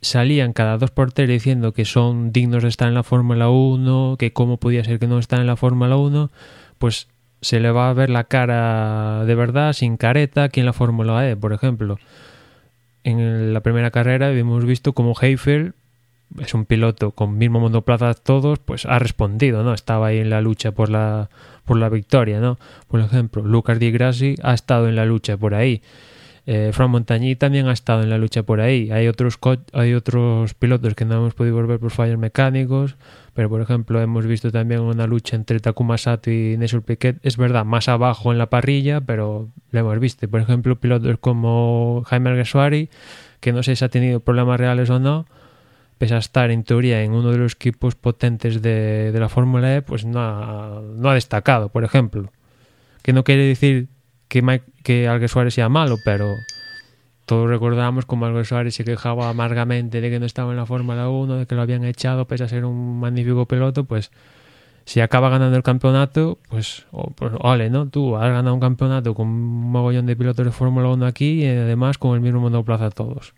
[0.00, 4.16] salían cada dos por tres diciendo que son dignos de estar en la Fórmula 1,
[4.18, 6.30] que cómo podía ser que no están en la Fórmula 1,
[6.78, 7.08] pues
[7.40, 11.28] se le va a ver la cara de verdad, sin careta, aquí en la Fórmula
[11.28, 11.98] E, por ejemplo.
[13.02, 15.74] En la primera carrera hemos visto como Heifel
[16.40, 19.72] es un piloto con mismo monoplaza todos, pues ha respondido, ¿no?
[19.72, 21.30] Estaba ahí en la lucha por la
[21.64, 22.58] por la victoria, ¿no?
[22.88, 25.82] Por ejemplo, Lucas Di Grassi ha estado en la lucha por ahí.
[26.46, 28.90] Eh, Fran Montagny también ha estado en la lucha por ahí.
[28.90, 29.38] Hay otros
[29.72, 32.96] hay otros pilotos que no hemos podido ver por fallos mecánicos,
[33.32, 37.18] pero por ejemplo hemos visto también una lucha entre Takuma Sato y Nelson Piquet.
[37.22, 40.28] Es verdad, más abajo en la parrilla, pero lo hemos visto.
[40.28, 42.90] Por ejemplo, pilotos como Jaime Alguersuari,
[43.40, 45.26] que no sé si ha tenido problemas reales o no,
[45.98, 49.76] pese a estar en teoría en uno de los equipos potentes de, de la Fórmula
[49.76, 52.32] E, pues no ha, no ha destacado, por ejemplo.
[53.02, 53.88] Que no quiere decir
[54.28, 56.34] que, Mike, que Alguer Suárez sea malo, pero
[57.26, 61.08] todos recordamos como Alguer Suárez se quejaba amargamente de que no estaba en la Fórmula
[61.08, 64.10] 1, de que lo habían echado pese a ser un magnífico piloto, pues
[64.84, 67.88] si acaba ganando el campeonato, pues, oh, pues ole, ¿no?
[67.88, 71.46] Tú has ganado un campeonato con un mogollón de pilotos de Fórmula 1 aquí y
[71.46, 73.34] además con el mismo monoplaza todos.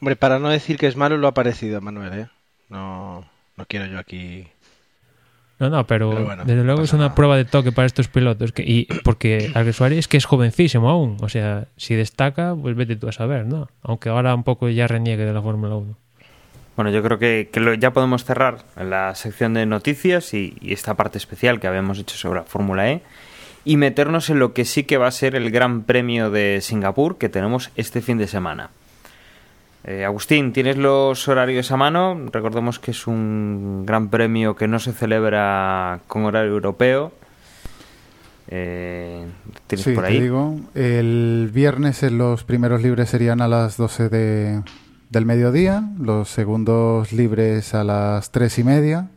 [0.00, 2.28] Hombre, para no decir que es malo, lo ha parecido, Manuel, ¿eh?
[2.68, 3.24] No,
[3.56, 4.46] no quiero yo aquí.
[5.58, 7.14] No, no, pero, pero bueno, desde luego es una nada.
[7.16, 8.52] prueba de toque para estos pilotos.
[8.52, 11.16] Que, y porque Alguersuari es que es jovencísimo aún.
[11.20, 13.68] O sea, si destaca, pues vete tú a saber, ¿no?
[13.82, 15.96] Aunque ahora un poco ya reniegue de la Fórmula 1.
[16.76, 20.72] Bueno, yo creo que, que lo, ya podemos cerrar la sección de noticias y, y
[20.72, 23.02] esta parte especial que habíamos hecho sobre la Fórmula E
[23.64, 27.18] y meternos en lo que sí que va a ser el Gran Premio de Singapur
[27.18, 28.70] que tenemos este fin de semana.
[29.84, 32.18] Eh, Agustín, ¿tienes los horarios a mano?
[32.32, 37.12] Recordemos que es un gran premio que no se celebra con horario europeo.
[38.48, 39.26] Eh,
[39.66, 40.16] ¿Tienes sí, por ahí?
[40.16, 44.62] Te digo, el viernes los primeros libres serían a las 12 de,
[45.10, 49.08] del mediodía, los segundos libres a las 3 y media.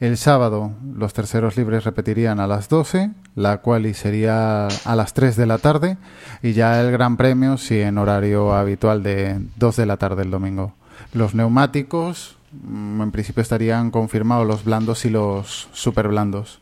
[0.00, 5.34] El sábado los terceros libres repetirían a las 12, la cual sería a las 3
[5.34, 5.96] de la tarde
[6.40, 10.30] y ya el Gran Premio sí en horario habitual de 2 de la tarde el
[10.30, 10.74] domingo.
[11.12, 16.60] Los neumáticos en principio estarían confirmados los blandos y los super blandos.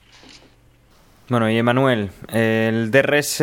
[1.28, 3.42] Bueno, y Emanuel, el DRS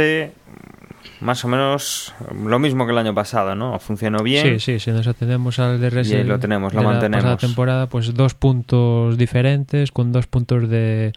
[1.23, 2.13] más o menos
[2.45, 3.79] lo mismo que el año pasado, ¿no?
[3.79, 4.59] Funcionó bien.
[4.59, 7.25] Sí, sí, si nos atendemos al DRS y lo tenemos, lo de mantenemos.
[7.25, 11.13] La temporada, pues dos puntos diferentes, con dos puntos de,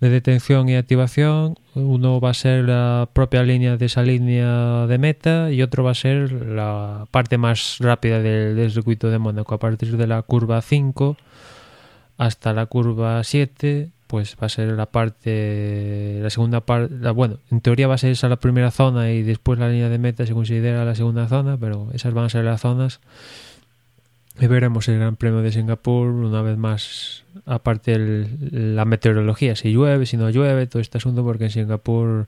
[0.00, 1.58] de detención y activación.
[1.74, 5.90] Uno va a ser la propia línea de esa línea de meta y otro va
[5.90, 10.22] a ser la parte más rápida del, del circuito de Mónaco, a partir de la
[10.22, 11.16] curva 5
[12.18, 17.60] hasta la curva 7 pues va a ser la parte, la segunda parte, bueno, en
[17.60, 20.32] teoría va a ser esa la primera zona y después la línea de meta se
[20.32, 23.00] considera la segunda zona, pero esas van a ser las zonas.
[24.38, 29.72] Y veremos el Gran Premio de Singapur una vez más, aparte el, la meteorología, si
[29.72, 32.26] llueve, si no llueve, todo este asunto, porque en Singapur,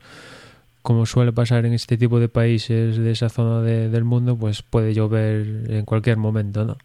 [0.83, 4.63] como suele pasar en este tipo de países de esa zona de, del mundo, pues
[4.63, 6.79] puede llover en cualquier momento, ¿no?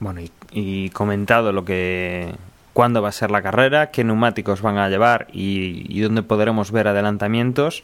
[0.00, 2.32] Bueno, y, y comentado lo que
[2.78, 6.86] cuándo va a ser la carrera, qué neumáticos van a llevar y, dónde podremos ver
[6.86, 7.82] adelantamientos.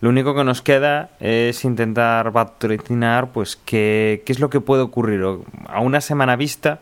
[0.00, 4.82] Lo único que nos queda es intentar vaticiniar pues qué, qué es lo que puede
[4.82, 5.22] ocurrir
[5.68, 6.80] a una semana vista,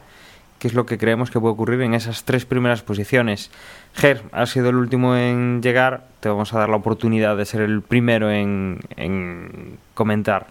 [0.59, 3.51] qué es lo que creemos que puede ocurrir en esas tres primeras posiciones.
[3.93, 7.61] Ger, has sido el último en llegar, te vamos a dar la oportunidad de ser
[7.61, 10.47] el primero en, en comentar.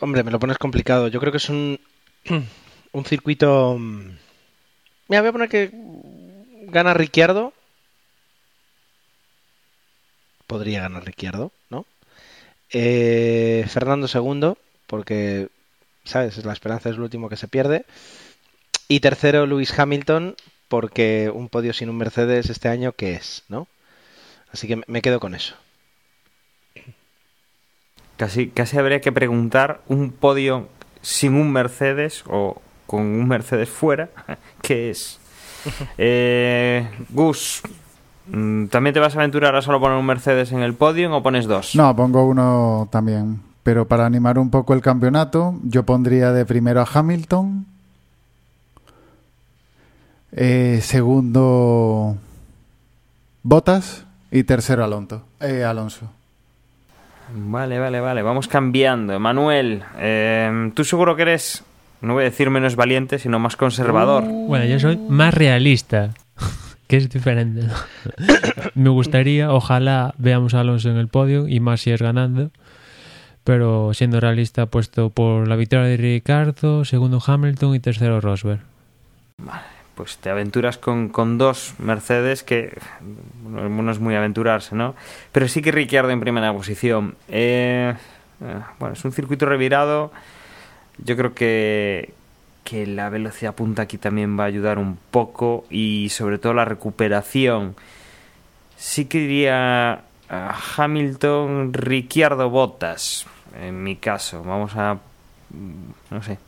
[0.00, 1.06] Hombre, me lo pones complicado.
[1.06, 1.78] Yo creo que es un,
[2.94, 3.76] un circuito...
[5.08, 5.70] Mira, voy a poner que
[6.68, 7.52] gana Ricciardo.
[10.46, 11.86] Podría ganar Ricciardo, ¿no?
[12.70, 15.48] Eh, Fernando segundo, porque,
[16.04, 16.42] ¿sabes?
[16.44, 17.84] La esperanza es lo último que se pierde.
[18.86, 20.36] Y tercero, Lewis Hamilton,
[20.68, 23.42] porque un podio sin un Mercedes este año, ¿qué es?
[23.48, 23.66] ¿No?
[24.52, 25.56] Así que me quedo con eso.
[28.16, 30.68] Casi, casi habría que preguntar un podio
[31.02, 34.08] sin un Mercedes o con un Mercedes fuera,
[34.62, 35.18] ¿qué es?
[35.96, 37.62] Eh, Gus,
[38.28, 41.22] mm, ¿también te vas a aventurar a solo poner un Mercedes en el podio o
[41.22, 41.74] pones dos?
[41.74, 43.40] No, pongo uno también.
[43.62, 47.66] Pero para animar un poco el campeonato, yo pondría de primero a Hamilton.
[50.32, 52.18] Eh, segundo,
[53.44, 54.06] Botas.
[54.30, 55.22] Y tercero, Alonso.
[55.38, 56.10] Eh, Alonso.
[57.32, 58.22] Vale, vale, vale.
[58.22, 59.20] Vamos cambiando.
[59.20, 61.62] Manuel, eh, tú seguro que eres,
[62.04, 64.24] no voy a decir menos valiente, sino más conservador.
[64.24, 66.10] Bueno, yo soy más realista,
[66.86, 67.62] que es diferente.
[68.74, 72.50] Me gustaría, ojalá veamos a Alonso en el podio y más si es ganando.
[73.44, 78.60] Pero siendo realista, puesto por la victoria de Ricardo, segundo Hamilton y tercero Rosberg.
[79.36, 82.76] Vale pues te aventuras con, con, dos Mercedes que
[83.48, 84.94] no es muy aventurarse, ¿no?
[85.32, 87.16] Pero sí que Ricciardo en primera posición.
[87.28, 87.94] Eh,
[88.40, 90.12] eh, bueno, es un circuito revirado.
[90.98, 92.14] Yo creo que,
[92.64, 96.64] que la velocidad punta aquí también va a ayudar un poco y sobre todo la
[96.64, 97.76] recuperación.
[98.76, 103.26] Sí que diría Hamilton, Ricciardo, Bottas,
[103.60, 104.42] en mi caso.
[104.42, 104.98] Vamos a,
[106.10, 106.38] no sé,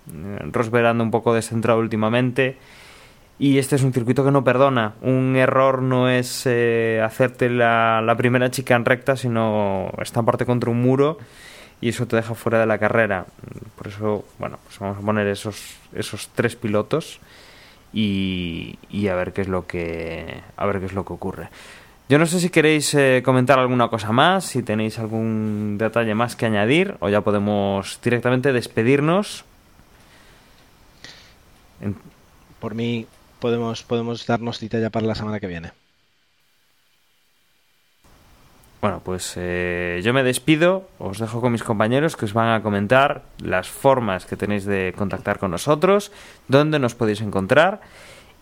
[0.52, 2.56] Rosberg un poco descentrado últimamente
[3.39, 4.94] y este es un circuito que no perdona.
[5.02, 10.70] Un error no es eh, hacerte la, la, primera chica en recta, sino estamparte contra
[10.70, 11.18] un muro
[11.81, 13.27] y eso te deja fuera de la carrera.
[13.77, 17.20] Por eso, bueno, pues vamos a poner esos, esos tres pilotos
[17.93, 21.48] y, y, a ver qué es lo que a ver qué es lo que ocurre.
[22.09, 26.36] Yo no sé si queréis eh, comentar alguna cosa más, si tenéis algún detalle más
[26.36, 29.44] que añadir, o ya podemos directamente despedirnos.
[32.61, 33.07] Por mí,
[33.40, 35.73] podemos, podemos darnos cita ya para la semana que viene.
[38.81, 42.62] Bueno, pues eh, yo me despido, os dejo con mis compañeros que os van a
[42.62, 46.12] comentar las formas que tenéis de contactar con nosotros,
[46.47, 47.81] dónde nos podéis encontrar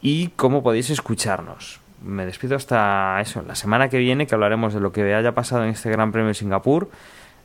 [0.02, 1.81] y cómo podéis escucharnos.
[2.02, 5.65] Me despido hasta eso, la semana que viene que hablaremos de lo que haya pasado
[5.65, 6.90] en este Gran Premio de Singapur.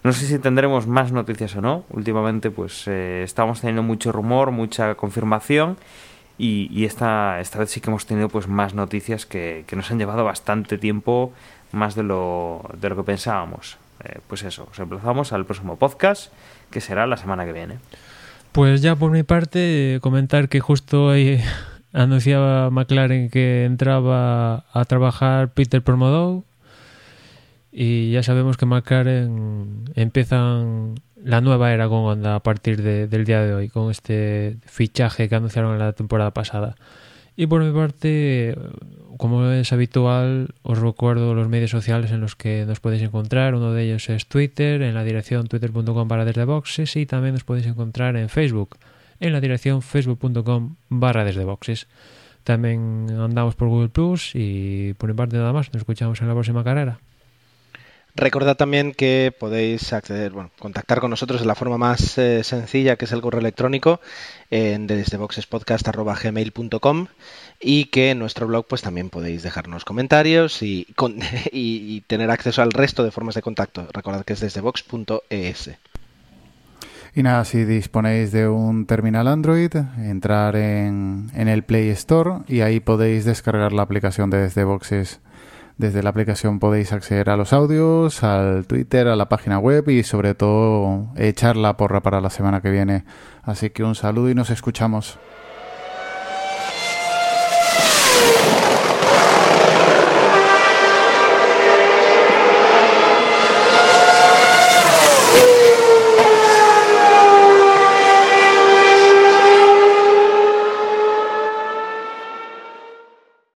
[0.04, 1.86] No sé si tendremos más noticias o no.
[1.92, 5.78] Últimamente pues eh, estamos teniendo mucho rumor, mucha confirmación
[6.38, 9.92] y, y, esta, esta vez sí que hemos tenido pues más noticias que, que nos
[9.92, 11.34] han llevado bastante tiempo,
[11.72, 13.78] más de lo, de lo que pensábamos.
[14.04, 16.32] Eh, pues eso, os emplazamos al próximo podcast,
[16.72, 17.80] que será la semana que viene.
[18.52, 21.42] Pues ya por mi parte, comentar que justo hoy
[21.94, 26.46] anunciaba McLaren que entraba a trabajar Peter Promodow
[27.72, 33.26] y ya sabemos que McLaren empiezan la nueva era con Honda a partir de, del
[33.26, 36.76] día de hoy, con este fichaje que anunciaron en la temporada pasada.
[37.40, 38.54] Y por mi parte,
[39.16, 43.56] como es habitual, os recuerdo los medios sociales en los que nos podéis encontrar.
[43.56, 47.46] Uno de ellos es Twitter, en la dirección twitter.com barra desde boxes, y también nos
[47.46, 48.76] podéis encontrar en Facebook,
[49.22, 51.88] en la dirección facebook.com barra desde boxes.
[52.44, 55.72] También andamos por Google Plus y por mi parte nada más.
[55.72, 57.00] Nos escuchamos en la próxima carrera.
[58.16, 62.96] Recordad también que podéis acceder, bueno, contactar con nosotros de la forma más eh, sencilla,
[62.96, 64.02] que es el correo electrónico,
[64.50, 67.08] en desde boxespodcast.gmail.com
[67.60, 73.04] y que en nuestro blog pues también podéis dejarnos comentarios y, tener acceso al resto
[73.04, 73.88] de formas de contacto.
[73.94, 75.72] Recordad que es desde box.es.
[77.16, 82.62] Y nada, si disponéis de un terminal Android, entrar en, en el Play Store y
[82.62, 85.20] ahí podéis descargar la aplicación de Desde Boxes
[85.80, 90.04] desde la aplicación podéis acceder a los audios, al Twitter, a la página web y
[90.04, 93.06] sobre todo echar la porra para la semana que viene.
[93.44, 95.18] Así que un saludo y nos escuchamos.